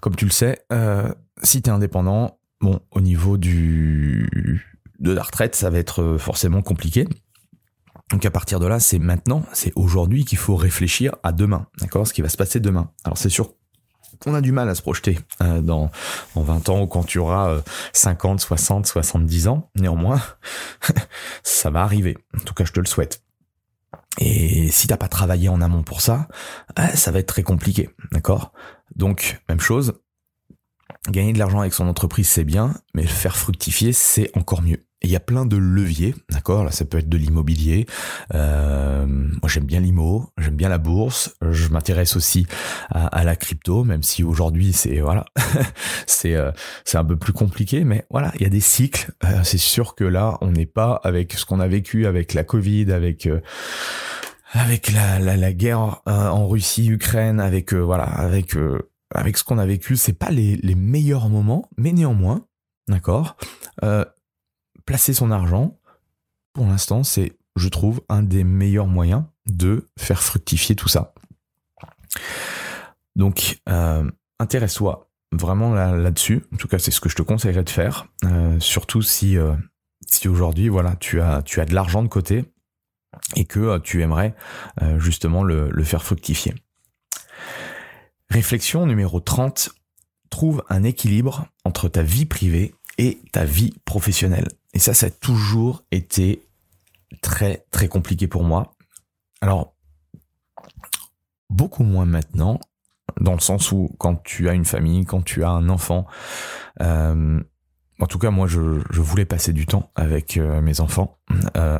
comme 0.01 0.15
tu 0.15 0.25
le 0.25 0.31
sais, 0.31 0.63
euh, 0.71 1.13
si 1.43 1.61
tu 1.61 1.69
es 1.69 1.73
indépendant, 1.73 2.39
bon, 2.59 2.79
au 2.91 3.01
niveau 3.01 3.37
du 3.37 4.67
de 4.99 5.11
la 5.11 5.23
retraite, 5.23 5.55
ça 5.55 5.69
va 5.69 5.79
être 5.79 6.17
forcément 6.17 6.61
compliqué. 6.61 7.07
Donc 8.11 8.25
à 8.25 8.31
partir 8.31 8.59
de 8.59 8.67
là, 8.67 8.79
c'est 8.79 8.99
maintenant, 8.99 9.43
c'est 9.53 9.71
aujourd'hui 9.75 10.25
qu'il 10.25 10.37
faut 10.37 10.55
réfléchir 10.55 11.15
à 11.23 11.31
demain, 11.31 11.67
d'accord 11.79 12.05
Ce 12.05 12.13
qui 12.13 12.21
va 12.21 12.29
se 12.29 12.37
passer 12.37 12.59
demain. 12.59 12.91
Alors 13.03 13.17
c'est 13.17 13.29
sûr 13.29 13.53
qu'on 14.19 14.35
a 14.35 14.41
du 14.41 14.51
mal 14.51 14.69
à 14.69 14.75
se 14.75 14.81
projeter 14.81 15.17
euh, 15.41 15.61
dans, 15.61 15.89
dans 16.35 16.43
20 16.43 16.69
ans 16.69 16.81
ou 16.81 16.87
quand 16.87 17.03
tu 17.03 17.17
auras 17.17 17.61
50, 17.93 18.39
60, 18.39 18.85
70 18.85 19.47
ans. 19.47 19.69
Néanmoins, 19.75 20.21
ça 21.43 21.69
va 21.69 21.81
arriver. 21.81 22.17
En 22.35 22.43
tout 22.43 22.53
cas, 22.53 22.65
je 22.65 22.71
te 22.71 22.79
le 22.79 22.85
souhaite. 22.85 23.23
Et 24.19 24.69
si 24.71 24.87
t'as 24.87 24.97
pas 24.97 25.07
travaillé 25.07 25.49
en 25.49 25.61
amont 25.61 25.83
pour 25.83 26.01
ça, 26.01 26.27
euh, 26.79 26.87
ça 26.95 27.11
va 27.11 27.19
être 27.19 27.27
très 27.27 27.43
compliqué, 27.43 27.89
d'accord? 28.11 28.51
Donc, 28.95 29.41
même 29.47 29.61
chose, 29.61 29.93
gagner 31.09 31.33
de 31.33 31.39
l'argent 31.39 31.61
avec 31.61 31.73
son 31.73 31.87
entreprise, 31.87 32.27
c'est 32.27 32.43
bien, 32.43 32.75
mais 32.93 33.03
le 33.03 33.07
faire 33.07 33.37
fructifier, 33.37 33.93
c'est 33.93 34.29
encore 34.35 34.61
mieux 34.61 34.85
il 35.03 35.09
y 35.09 35.15
a 35.15 35.19
plein 35.19 35.45
de 35.45 35.57
leviers, 35.57 36.13
d'accord? 36.29 36.63
Là, 36.63 36.71
ça 36.71 36.85
peut 36.85 36.99
être 36.99 37.09
de 37.09 37.17
l'immobilier. 37.17 37.87
Euh, 38.35 39.05
moi, 39.07 39.49
j'aime 39.49 39.65
bien 39.65 39.79
l'IMO, 39.79 40.29
j'aime 40.37 40.55
bien 40.55 40.69
la 40.69 40.77
bourse. 40.77 41.35
Je 41.41 41.69
m'intéresse 41.69 42.15
aussi 42.15 42.45
à, 42.89 43.23
la 43.23 43.35
crypto, 43.35 43.83
même 43.83 44.03
si 44.03 44.23
aujourd'hui, 44.23 44.73
c'est 44.73 44.99
voilà, 44.99 45.25
c'est 46.05 46.35
euh, 46.35 46.51
c'est 46.85 46.97
un 46.97 47.05
peu 47.05 47.17
plus 47.17 47.33
compliqué. 47.33 47.83
Mais 47.83 48.05
voilà, 48.11 48.31
il 48.35 48.43
y 48.43 48.45
a 48.45 48.49
des 48.49 48.59
cycles. 48.59 49.11
Euh, 49.23 49.41
c'est 49.43 49.57
sûr 49.57 49.95
que 49.95 50.03
là, 50.03 50.37
on 50.41 50.51
n'est 50.51 50.67
pas 50.67 50.99
avec 51.03 51.33
ce 51.33 51.45
qu'on 51.45 51.59
a 51.59 51.67
vécu 51.67 52.05
avec 52.05 52.33
la 52.33 52.43
Covid, 52.43 52.91
avec 52.91 53.27
avec 54.53 54.91
la, 54.91 55.19
la, 55.19 55.35
la 55.35 55.53
guerre 55.53 56.01
en 56.05 56.47
Russie, 56.47 56.87
Ukraine, 56.87 57.39
avec 57.39 57.73
voilà, 57.73 58.03
avec 58.03 58.55
avec 59.15 59.37
ce 59.37 59.43
qu'on 59.43 59.57
a 59.57 59.65
vécu. 59.65 59.95
C'est 59.97 60.13
pas 60.13 60.29
les 60.29 60.57
les 60.57 60.75
meilleurs 60.75 61.27
moments, 61.27 61.69
mais 61.77 61.91
néanmoins, 61.91 62.45
d'accord? 62.87 63.35
Euh, 63.83 64.05
placer 64.85 65.13
son 65.13 65.31
argent, 65.31 65.77
pour 66.53 66.65
l'instant, 66.65 67.03
c'est, 67.03 67.33
je 67.55 67.69
trouve, 67.69 68.01
un 68.09 68.23
des 68.23 68.43
meilleurs 68.43 68.87
moyens 68.87 69.23
de 69.45 69.87
faire 69.97 70.21
fructifier 70.21 70.75
tout 70.75 70.89
ça. 70.89 71.13
Donc, 73.15 73.59
euh, 73.69 74.09
intéresse-toi 74.39 75.09
vraiment 75.31 75.73
là-dessus. 75.73 76.43
en 76.53 76.57
tout 76.57 76.67
cas, 76.67 76.77
c'est 76.77 76.91
ce 76.91 76.99
que 76.99 77.09
je 77.09 77.15
te 77.15 77.21
conseillerais 77.21 77.63
de 77.63 77.69
faire. 77.69 78.07
Euh, 78.25 78.59
surtout 78.59 79.01
si, 79.01 79.37
euh, 79.37 79.53
si 80.05 80.27
aujourd'hui, 80.27 80.67
voilà, 80.67 80.95
tu 80.97 81.21
as, 81.21 81.41
tu 81.41 81.61
as 81.61 81.65
de 81.65 81.73
l'argent 81.73 82.03
de 82.03 82.09
côté 82.09 82.45
et 83.35 83.45
que 83.45 83.77
tu 83.79 84.01
aimerais 84.01 84.35
justement 84.97 85.43
le, 85.43 85.69
le 85.69 85.83
faire 85.83 86.01
fructifier. 86.01 86.55
Réflexion 88.29 88.85
numéro 88.85 89.19
30. 89.19 89.69
Trouve 90.29 90.63
un 90.69 90.83
équilibre 90.83 91.47
entre 91.65 91.89
ta 91.89 92.03
vie 92.03 92.25
privée 92.25 92.73
et 92.97 93.19
ta 93.33 93.43
vie 93.43 93.73
professionnelle. 93.83 94.47
Et 94.73 94.79
ça, 94.79 94.93
ça 94.93 95.07
a 95.07 95.09
toujours 95.09 95.83
été 95.91 96.47
très 97.21 97.65
très 97.71 97.87
compliqué 97.87 98.27
pour 98.27 98.43
moi. 98.43 98.73
Alors, 99.41 99.73
beaucoup 101.49 101.83
moins 101.83 102.05
maintenant, 102.05 102.59
dans 103.19 103.33
le 103.33 103.39
sens 103.39 103.71
où 103.71 103.89
quand 103.97 104.23
tu 104.23 104.49
as 104.49 104.53
une 104.53 104.65
famille, 104.65 105.05
quand 105.05 105.21
tu 105.21 105.43
as 105.43 105.49
un 105.49 105.69
enfant, 105.69 106.07
euh, 106.81 107.39
en 107.99 108.05
tout 108.07 108.17
cas 108.17 108.31
moi 108.31 108.47
je, 108.47 108.59
voulais 108.59 109.25
passer 109.25 109.53
du 109.53 109.65
temps 109.65 109.91
avec 109.95 110.37
euh, 110.37 110.61
mes 110.61 110.79
enfants. 110.79 111.17
Euh, 111.57 111.77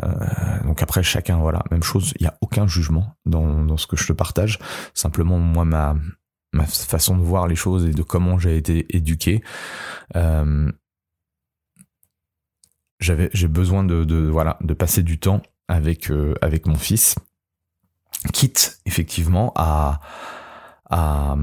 donc 0.65 0.83
après 0.83 1.03
chacun, 1.03 1.37
voilà, 1.37 1.63
même 1.71 1.83
chose, 1.83 2.13
il 2.19 2.23
n'y 2.23 2.27
a 2.27 2.37
aucun 2.41 2.67
jugement 2.67 3.15
dans, 3.25 3.63
dans 3.63 3.77
ce 3.77 3.87
que 3.87 3.95
je 3.95 4.05
te 4.07 4.13
partage. 4.13 4.59
Simplement 4.93 5.39
moi 5.39 5.65
ma, 5.65 5.95
ma 6.53 6.65
façon 6.65 7.17
de 7.17 7.23
voir 7.23 7.47
les 7.47 7.55
choses 7.55 7.85
et 7.85 7.91
de 7.91 8.03
comment 8.03 8.37
j'ai 8.37 8.57
été 8.57 8.85
éduqué. 8.95 9.41
J'avais 13.01 13.29
j'ai 13.33 13.47
besoin 13.47 13.83
de, 13.83 14.05
de, 14.05 14.29
voilà 14.29 14.57
de 14.61 14.73
passer 14.73 15.03
du 15.03 15.19
temps 15.19 15.41
avec 15.67 16.09
euh, 16.09 16.35
avec 16.41 16.67
mon 16.67 16.75
fils 16.75 17.15
quitte 18.31 18.79
effectivement 18.85 19.51
à 19.55 19.99
à, 20.89 21.35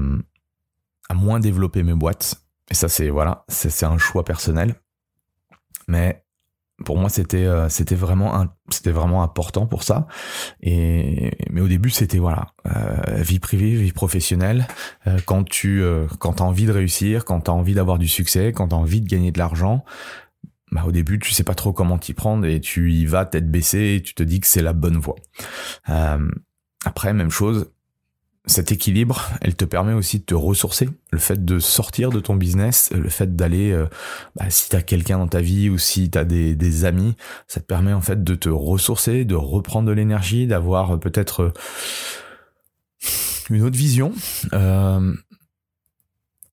à 1.09 1.13
moins 1.13 1.39
développer 1.39 1.83
mes 1.83 1.93
boîtes. 1.93 2.41
Et 2.71 2.73
ça 2.73 2.87
c'est 2.87 3.09
voilà 3.09 3.43
c'est 3.49 3.85
un 3.85 3.97
choix 3.97 4.23
personnel. 4.23 4.75
Mais 5.87 6.23
pour 6.85 6.97
moi 6.97 7.09
c'était 7.09 7.45
euh, 7.45 7.67
c'était 7.67 7.95
vraiment 7.95 8.45
c'était 8.69 8.91
vraiment 8.91 9.21
important 9.21 9.65
pour 9.65 9.83
ça. 9.83 10.07
Et 10.61 11.31
mais 11.49 11.59
au 11.59 11.67
début 11.67 11.89
c'était 11.89 12.19
voilà 12.19 12.53
euh, 12.67 13.21
vie 13.21 13.39
privée 13.39 13.75
vie 13.75 13.91
professionnelle. 13.91 14.65
Quand 15.25 15.43
tu 15.43 15.83
quand 16.19 16.33
t'as 16.33 16.45
envie 16.45 16.67
de 16.67 16.71
réussir 16.71 17.25
quand 17.25 17.41
t'as 17.41 17.51
envie 17.51 17.73
d'avoir 17.73 17.97
du 17.97 18.07
succès 18.07 18.53
quand 18.53 18.69
t'as 18.69 18.77
envie 18.77 19.01
de 19.01 19.07
gagner 19.07 19.31
de 19.31 19.39
l'argent 19.39 19.83
bah, 20.71 20.83
au 20.85 20.91
début, 20.91 21.19
tu 21.19 21.33
sais 21.33 21.43
pas 21.43 21.55
trop 21.55 21.73
comment 21.73 21.97
t'y 21.97 22.13
prendre 22.13 22.45
et 22.45 22.59
tu 22.59 22.93
y 22.93 23.05
vas 23.05 23.25
tête 23.25 23.49
baissée 23.49 23.95
et 23.95 24.01
tu 24.01 24.13
te 24.13 24.23
dis 24.23 24.39
que 24.39 24.47
c'est 24.47 24.61
la 24.61 24.73
bonne 24.73 24.97
voie. 24.97 25.15
Euh, 25.89 26.29
après, 26.85 27.13
même 27.13 27.31
chose, 27.31 27.71
cet 28.45 28.71
équilibre, 28.71 29.29
elle 29.41 29.55
te 29.55 29.65
permet 29.65 29.93
aussi 29.93 30.19
de 30.19 30.23
te 30.23 30.33
ressourcer. 30.33 30.89
Le 31.11 31.19
fait 31.19 31.43
de 31.43 31.59
sortir 31.59 32.09
de 32.09 32.19
ton 32.19 32.35
business, 32.35 32.89
le 32.93 33.09
fait 33.09 33.35
d'aller, 33.35 33.71
euh, 33.71 33.87
bah, 34.35 34.49
si 34.49 34.69
t'as 34.69 34.81
quelqu'un 34.81 35.19
dans 35.19 35.27
ta 35.27 35.41
vie 35.41 35.69
ou 35.69 35.77
si 35.77 36.09
t'as 36.09 36.23
des, 36.23 36.55
des 36.55 36.85
amis, 36.85 37.15
ça 37.47 37.59
te 37.59 37.65
permet 37.65 37.93
en 37.93 38.01
fait 38.01 38.23
de 38.23 38.35
te 38.35 38.49
ressourcer, 38.49 39.25
de 39.25 39.35
reprendre 39.35 39.87
de 39.87 39.93
l'énergie, 39.93 40.47
d'avoir 40.47 40.95
euh, 40.95 40.97
peut-être 40.97 41.53
une 43.49 43.63
autre 43.63 43.77
vision. 43.77 44.13
Euh, 44.53 45.13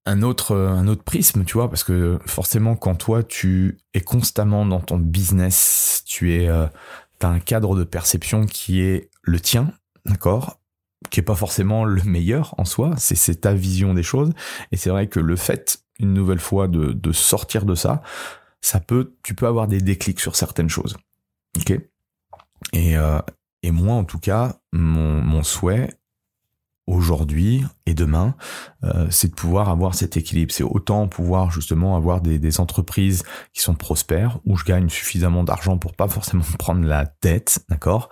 un 0.06 0.22
autre 0.22 0.52
euh, 0.52 0.68
un 0.68 0.88
autre 0.88 1.02
prisme, 1.02 1.44
tu 1.44 1.54
vois, 1.54 1.68
parce 1.68 1.84
que 1.84 2.18
forcément 2.26 2.76
quand 2.76 2.94
toi 2.94 3.22
tu 3.22 3.78
es 3.94 4.00
constamment 4.00 4.64
dans 4.64 4.80
ton 4.80 4.98
business, 4.98 6.02
tu 6.06 6.34
es 6.34 6.48
euh, 6.48 6.66
as 7.20 7.28
un 7.28 7.40
cadre 7.40 7.76
de 7.76 7.84
perception 7.84 8.46
qui 8.46 8.80
est 8.80 9.10
le 9.22 9.40
tien, 9.40 9.72
d'accord, 10.04 10.60
qui 11.10 11.20
est 11.20 11.24
pas 11.24 11.34
forcément 11.34 11.84
le 11.84 12.02
meilleur 12.04 12.54
en 12.58 12.64
soi, 12.64 12.94
c'est 12.96 13.16
c'est 13.16 13.42
ta 13.42 13.52
vision 13.52 13.94
des 13.94 14.02
choses 14.02 14.32
et 14.72 14.76
c'est 14.76 14.90
vrai 14.90 15.08
que 15.08 15.20
le 15.20 15.36
fait 15.36 15.82
une 15.98 16.14
nouvelle 16.14 16.40
fois 16.40 16.68
de 16.68 16.92
de 16.92 17.12
sortir 17.12 17.66
de 17.66 17.74
ça, 17.74 18.02
ça 18.66 18.80
peut, 18.80 19.14
tu 19.22 19.34
peux 19.34 19.46
avoir 19.46 19.68
des 19.68 19.80
déclics 19.80 20.20
sur 20.20 20.36
certaines 20.36 20.68
choses. 20.68 20.96
Ok? 21.56 21.72
Et, 22.72 22.96
euh, 22.96 23.20
et 23.62 23.70
moi, 23.70 23.94
en 23.94 24.04
tout 24.04 24.18
cas, 24.18 24.56
mon, 24.72 25.20
mon 25.22 25.42
souhait 25.42 25.90
aujourd'hui 26.86 27.64
et 27.86 27.94
demain, 27.94 28.34
euh, 28.84 29.06
c'est 29.10 29.28
de 29.28 29.34
pouvoir 29.34 29.68
avoir 29.68 29.94
cet 29.94 30.16
équilibre. 30.16 30.52
C'est 30.52 30.62
autant 30.62 31.08
pouvoir 31.08 31.50
justement 31.50 31.96
avoir 31.96 32.20
des, 32.20 32.38
des, 32.38 32.60
entreprises 32.60 33.24
qui 33.52 33.60
sont 33.60 33.74
prospères, 33.74 34.38
où 34.46 34.56
je 34.56 34.64
gagne 34.64 34.88
suffisamment 34.88 35.44
d'argent 35.44 35.78
pour 35.78 35.94
pas 35.94 36.08
forcément 36.08 36.44
prendre 36.58 36.86
la 36.86 37.06
tête, 37.06 37.64
d'accord, 37.68 38.08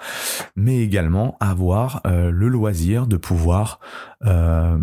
mais 0.56 0.80
également 0.80 1.37
avoir 1.40 2.00
euh, 2.06 2.30
le 2.30 2.48
loisir 2.48 3.06
de 3.06 3.16
pouvoir 3.16 3.80
euh, 4.24 4.78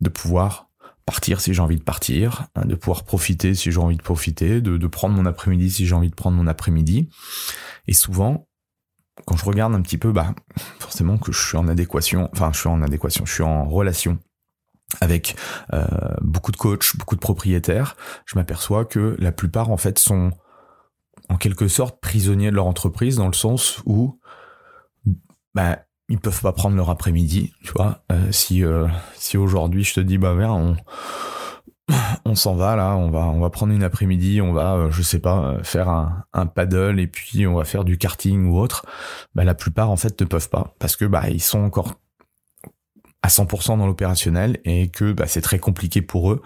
de 0.00 0.08
pouvoir 0.10 0.68
partir 1.06 1.40
si 1.40 1.54
j'ai 1.54 1.62
envie 1.62 1.76
de 1.76 1.82
partir, 1.82 2.48
hein, 2.56 2.66
de 2.66 2.74
pouvoir 2.74 3.04
profiter 3.04 3.54
si 3.54 3.70
j'ai 3.70 3.78
envie 3.78 3.96
de 3.96 4.02
profiter, 4.02 4.60
de, 4.60 4.76
de 4.76 4.86
prendre 4.86 5.14
mon 5.14 5.24
après-midi 5.24 5.70
si 5.70 5.86
j'ai 5.86 5.94
envie 5.94 6.10
de 6.10 6.14
prendre 6.14 6.36
mon 6.36 6.46
après-midi. 6.46 7.08
Et 7.86 7.94
souvent, 7.94 8.45
quand 9.24 9.36
je 9.36 9.44
regarde 9.44 9.74
un 9.74 9.80
petit 9.80 9.98
peu, 9.98 10.12
bah, 10.12 10.34
forcément 10.78 11.18
que 11.18 11.32
je 11.32 11.46
suis 11.46 11.56
en 11.56 11.68
adéquation, 11.68 12.28
enfin, 12.32 12.50
je 12.52 12.60
suis 12.60 12.68
en 12.68 12.82
adéquation, 12.82 13.24
je 13.24 13.32
suis 13.32 13.42
en 13.42 13.68
relation 13.68 14.18
avec 15.00 15.36
euh, 15.72 15.84
beaucoup 16.20 16.52
de 16.52 16.56
coachs, 16.56 16.96
beaucoup 16.96 17.16
de 17.16 17.20
propriétaires, 17.20 17.96
je 18.24 18.36
m'aperçois 18.36 18.84
que 18.84 19.16
la 19.18 19.32
plupart, 19.32 19.70
en 19.70 19.76
fait, 19.76 19.98
sont 19.98 20.30
en 21.28 21.36
quelque 21.36 21.66
sorte 21.66 22.00
prisonniers 22.00 22.50
de 22.50 22.56
leur 22.56 22.66
entreprise 22.66 23.16
dans 23.16 23.26
le 23.26 23.32
sens 23.34 23.82
où, 23.84 24.20
bah, 25.54 25.78
ils 26.08 26.18
peuvent 26.18 26.40
pas 26.40 26.52
prendre 26.52 26.76
leur 26.76 26.90
après-midi, 26.90 27.52
tu 27.62 27.72
vois. 27.72 28.04
Euh, 28.12 28.30
si 28.30 28.64
euh, 28.64 28.86
si 29.16 29.36
aujourd'hui 29.36 29.82
je 29.84 29.94
te 29.94 30.00
dis 30.00 30.18
bah 30.18 30.34
viens 30.36 30.52
on 30.52 30.76
on 32.24 32.34
s'en 32.34 32.54
va 32.54 32.76
là, 32.76 32.96
on 32.96 33.10
va 33.10 33.20
on 33.26 33.40
va 33.40 33.50
prendre 33.50 33.72
une 33.72 33.84
après-midi, 33.84 34.40
on 34.40 34.52
va 34.52 34.74
euh, 34.74 34.90
je 34.90 35.02
sais 35.02 35.20
pas 35.20 35.38
euh, 35.38 35.62
faire 35.62 35.88
un, 35.88 36.46
paddle 36.46 36.98
et 36.98 37.06
puis 37.06 37.46
on 37.46 37.54
va 37.54 37.64
faire 37.64 37.84
du 37.84 37.98
karting 37.98 38.46
ou 38.46 38.58
autre. 38.58 38.84
Bah 39.34 39.44
la 39.44 39.54
plupart 39.54 39.90
en 39.90 39.96
fait 39.96 40.20
ne 40.20 40.26
peuvent 40.26 40.48
pas 40.48 40.74
parce 40.78 40.96
que 40.96 41.04
bah 41.04 41.30
ils 41.30 41.42
sont 41.42 41.60
encore 41.60 41.94
à 43.22 43.28
100% 43.28 43.78
dans 43.78 43.86
l'opérationnel 43.86 44.60
et 44.64 44.88
que 44.88 45.12
bah, 45.12 45.26
c'est 45.26 45.40
très 45.40 45.58
compliqué 45.58 46.02
pour 46.02 46.32
eux 46.32 46.42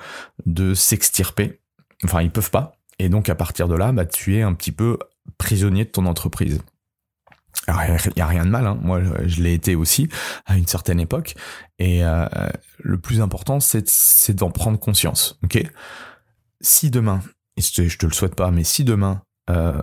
de 0.47 0.75
s'extirper. 0.75 1.61
Enfin 2.05 2.23
ils 2.23 2.31
peuvent 2.31 2.51
pas 2.51 2.77
et 2.99 3.09
donc 3.09 3.29
à 3.29 3.35
partir 3.35 3.69
de 3.69 3.75
là 3.75 3.93
bah 3.93 4.07
tu 4.07 4.37
es 4.37 4.43
un 4.43 4.53
petit 4.55 4.73
peu 4.73 4.99
prisonnier 5.39 5.85
de 5.85 5.91
ton 5.91 6.07
entreprise. 6.07 6.61
Alors, 7.67 7.83
il 8.07 8.13
n'y 8.17 8.23
a 8.23 8.27
rien 8.27 8.45
de 8.45 8.51
mal, 8.51 8.67
hein. 8.67 8.79
moi 8.81 9.01
je 9.27 9.43
l'ai 9.43 9.55
été 9.55 9.75
aussi 9.75 10.09
à 10.47 10.57
une 10.57 10.67
certaine 10.67 10.99
époque, 10.99 11.35
et 11.79 12.05
euh, 12.05 12.27
le 12.79 12.99
plus 12.99 13.21
important 13.21 13.61
c'est 13.61 14.33
d'en 14.33 14.51
prendre 14.51 14.79
conscience, 14.79 15.39
ok? 15.45 15.63
Si 16.61 16.91
demain, 16.91 17.23
et 17.57 17.61
je 17.61 17.99
te 17.99 18.07
le 18.07 18.13
souhaite 18.13 18.35
pas, 18.35 18.51
mais 18.51 18.65
si 18.65 18.83
demain 18.83 19.23
euh, 19.51 19.81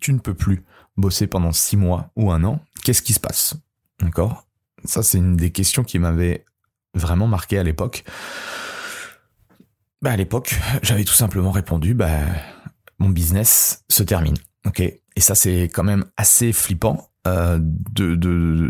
tu 0.00 0.12
ne 0.12 0.18
peux 0.18 0.34
plus 0.34 0.64
bosser 0.96 1.26
pendant 1.26 1.52
six 1.52 1.76
mois 1.76 2.10
ou 2.16 2.32
un 2.32 2.42
an, 2.44 2.60
qu'est-ce 2.82 3.02
qui 3.02 3.12
se 3.12 3.20
passe? 3.20 3.54
D'accord? 4.00 4.46
Ça 4.84 5.02
c'est 5.02 5.18
une 5.18 5.36
des 5.36 5.50
questions 5.50 5.84
qui 5.84 5.98
m'avait 5.98 6.44
vraiment 6.94 7.28
marqué 7.28 7.58
à 7.58 7.62
l'époque. 7.62 8.04
Bah 10.00 10.12
à 10.12 10.16
l'époque, 10.16 10.56
j'avais 10.82 11.04
tout 11.04 11.14
simplement 11.14 11.50
répondu, 11.50 11.94
bah 11.94 12.18
mon 12.98 13.10
business 13.10 13.84
se 13.88 14.02
termine, 14.02 14.36
ok? 14.66 14.80
Et 14.80 15.20
ça 15.20 15.34
c'est 15.34 15.64
quand 15.64 15.84
même 15.84 16.04
assez 16.16 16.52
flippant 16.52 17.07
euh, 17.26 17.58
de 17.60 18.14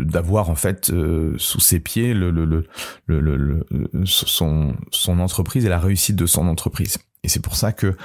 d'avoir 0.03 0.49
en 0.49 0.55
fait 0.55 0.89
euh, 0.89 1.35
sous 1.37 1.59
ses 1.59 1.79
pieds 1.79 2.13
le, 2.13 2.31
le, 2.31 2.45
le, 2.45 2.65
le, 3.07 3.65
son 4.05 4.75
son 4.91 5.19
entreprise 5.19 5.65
et 5.65 5.69
la 5.69 5.79
réussite 5.79 6.15
de 6.15 6.25
son 6.25 6.47
entreprise. 6.47 6.97
Et 7.23 7.29
c'est 7.29 7.41
pour 7.41 7.55
ça 7.55 7.71
que 7.71 7.95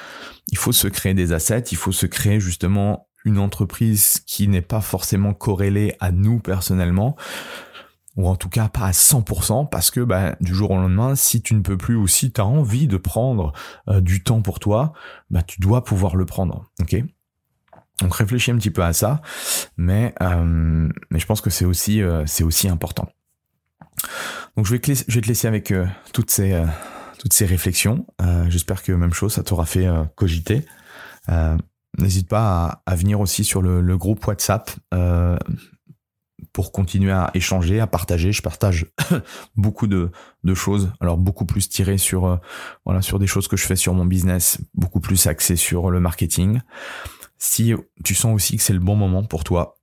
il 0.48 0.58
faut 0.58 0.72
se 0.72 0.86
créer 0.86 1.14
des 1.14 1.32
assets, 1.32 1.64
il 1.70 1.76
faut 1.76 1.92
se 1.92 2.06
créer 2.06 2.40
justement 2.40 3.08
une 3.24 3.38
entreprise 3.38 4.20
qui 4.26 4.48
n'est 4.48 4.60
pas 4.60 4.80
forcément 4.80 5.32
corrélée 5.32 5.96
à 5.98 6.12
nous 6.12 6.40
personnellement 6.40 7.16
ou 8.16 8.28
en 8.28 8.36
tout 8.36 8.48
cas 8.48 8.68
pas 8.68 8.86
à 8.86 8.90
100% 8.92 9.68
parce 9.68 9.90
que 9.90 10.00
bah, 10.00 10.36
du 10.40 10.54
jour 10.54 10.70
au 10.70 10.76
lendemain, 10.76 11.16
si 11.16 11.42
tu 11.42 11.54
ne 11.54 11.60
peux 11.60 11.76
plus 11.76 11.96
ou 11.96 12.06
si 12.06 12.32
tu 12.32 12.40
as 12.40 12.46
envie 12.46 12.86
de 12.86 12.96
prendre 12.96 13.52
euh, 13.88 14.00
du 14.00 14.22
temps 14.22 14.42
pour 14.42 14.60
toi, 14.60 14.92
bah, 15.30 15.42
tu 15.42 15.60
dois 15.60 15.84
pouvoir 15.84 16.16
le 16.16 16.26
prendre. 16.26 16.70
ok? 16.80 17.02
Donc 18.00 18.14
réfléchis 18.14 18.50
un 18.50 18.56
petit 18.56 18.70
peu 18.70 18.82
à 18.82 18.92
ça, 18.92 19.22
mais 19.76 20.14
euh, 20.20 20.88
mais 21.10 21.18
je 21.18 21.26
pense 21.26 21.40
que 21.40 21.50
c'est 21.50 21.64
aussi 21.64 22.02
euh, 22.02 22.24
c'est 22.26 22.42
aussi 22.42 22.68
important. 22.68 23.08
Donc 24.56 24.66
je 24.66 24.72
vais 24.72 24.80
te 24.80 25.28
laisser, 25.28 25.46
avec 25.46 25.70
euh, 25.70 25.86
toutes 26.12 26.30
ces 26.30 26.60
toutes 27.18 27.32
ces 27.32 27.46
réflexions. 27.46 28.06
J'espère 28.48 28.82
que 28.82 28.92
même 28.92 29.14
chose 29.14 29.34
ça 29.34 29.42
t'aura 29.42 29.64
fait 29.64 29.86
cogiter. 30.16 30.66
N'hésite 31.96 32.28
pas 32.28 32.82
à, 32.84 32.94
venir 32.96 33.20
aussi 33.20 33.44
sur 33.44 33.62
le, 33.62 33.80
le 33.80 33.96
groupe 33.96 34.26
WhatsApp 34.26 34.72
pour 36.52 36.72
continuer 36.72 37.12
à 37.12 37.30
échanger, 37.34 37.80
à 37.80 37.86
partager. 37.86 38.32
Je 38.32 38.42
partage 38.42 38.86
beaucoup 39.56 39.86
de, 39.86 40.10
de 40.42 40.54
choses, 40.54 40.92
alors 41.00 41.16
beaucoup 41.16 41.46
plus 41.46 41.68
tiré 41.68 41.96
sur 41.96 42.40
voilà 42.84 43.00
sur 43.00 43.18
des 43.18 43.28
choses 43.28 43.48
que 43.48 43.56
je 43.56 43.64
fais 43.64 43.76
sur 43.76 43.94
mon 43.94 44.04
business, 44.04 44.60
beaucoup 44.74 45.00
plus 45.00 45.26
axé 45.26 45.56
sur 45.56 45.90
le 45.90 46.00
marketing 46.00 46.60
si 47.38 47.74
tu 48.04 48.14
sens 48.14 48.34
aussi 48.34 48.56
que 48.56 48.62
c'est 48.62 48.72
le 48.72 48.78
bon 48.78 48.96
moment 48.96 49.24
pour 49.24 49.44
toi, 49.44 49.76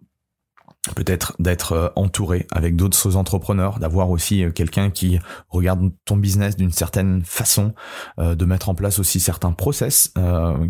peut-être 0.96 1.36
d'être 1.40 1.74
euh, 1.74 1.90
entouré 1.96 2.48
avec 2.52 2.76
d'autres 2.76 3.16
entrepreneurs, 3.16 3.80
d'avoir 3.80 4.10
aussi 4.10 4.44
euh, 4.44 4.52
quelqu'un 4.52 4.90
qui 4.90 5.20
regarde 5.50 5.92
ton 6.06 6.18
business 6.18 6.58
d'une 6.58 6.72
certaine 6.72 7.22
façon, 7.24 7.74
euh, 8.20 8.36
de 8.36 8.46
mettre 8.46 8.70
en 8.70 8.76
place 8.76 8.98
aussi 8.98 9.20
certains 9.20 9.52
process 9.52 10.14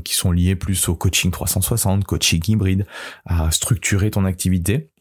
qui 0.04 0.14
sont 0.14 0.32
liés 0.32 0.56
plus 0.56 0.90
au 0.90 0.96
coaching 0.96 1.32
360, 1.32 2.04
coaching 2.04 2.42
hybride, 2.48 2.86
à 3.26 3.52
structurer 3.52 4.12
ton 4.12 4.26
activité. 4.26 4.92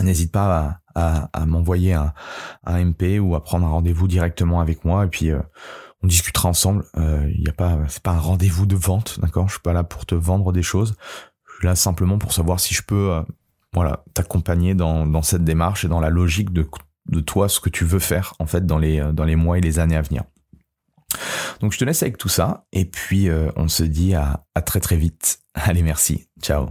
N'hésite 0.00 0.32
pas 0.32 0.80
à, 0.94 1.46
m'envoyer 1.46 1.94
un, 1.94 2.12
MP 2.66 3.18
ou 3.18 3.34
à 3.34 3.42
prendre 3.42 3.66
un 3.66 3.70
rendez-vous 3.70 4.08
directement 4.08 4.60
avec 4.60 4.84
moi 4.84 5.04
et 5.04 5.08
puis 5.08 5.30
on 6.02 6.06
discutera 6.06 6.48
ensemble. 6.48 6.84
Il 6.96 7.02
euh, 7.02 7.32
y 7.36 7.48
a 7.48 7.52
pas, 7.52 7.78
c'est 7.88 8.02
pas 8.02 8.12
un 8.12 8.18
rendez-vous 8.18 8.66
de 8.66 8.76
vente, 8.76 9.20
d'accord? 9.20 9.48
Je 9.48 9.54
suis 9.54 9.62
pas 9.62 9.72
là 9.72 9.84
pour 9.84 10.06
te 10.06 10.14
vendre 10.14 10.52
des 10.52 10.62
choses. 10.62 10.96
Je 11.48 11.56
suis 11.58 11.66
là 11.66 11.76
simplement 11.76 12.18
pour 12.18 12.32
savoir 12.32 12.60
si 12.60 12.74
je 12.74 12.82
peux, 12.82 13.12
euh, 13.12 13.22
voilà, 13.72 14.04
t'accompagner 14.14 14.74
dans, 14.74 15.22
cette 15.22 15.44
démarche 15.44 15.84
et 15.84 15.88
dans 15.88 16.00
la 16.00 16.10
logique 16.10 16.52
de, 16.52 16.68
toi, 17.20 17.48
ce 17.48 17.60
que 17.60 17.70
tu 17.70 17.84
veux 17.84 17.98
faire 17.98 18.34
en 18.38 18.46
fait 18.46 18.66
dans 18.66 18.78
les 18.78 19.00
dans 19.12 19.24
les 19.24 19.36
mois 19.36 19.58
et 19.58 19.60
les 19.60 19.78
années 19.78 19.96
à 19.96 20.02
venir. 20.02 20.24
Donc 21.60 21.72
je 21.72 21.78
te 21.78 21.84
laisse 21.84 22.02
avec 22.02 22.18
tout 22.18 22.28
ça 22.28 22.66
et 22.72 22.84
puis 22.84 23.28
euh, 23.28 23.50
on 23.56 23.68
se 23.68 23.84
dit 23.84 24.14
à, 24.14 24.44
à 24.54 24.62
très 24.62 24.80
très 24.80 24.96
vite. 24.96 25.40
Allez, 25.54 25.82
merci. 25.82 26.28
Ciao. 26.40 26.70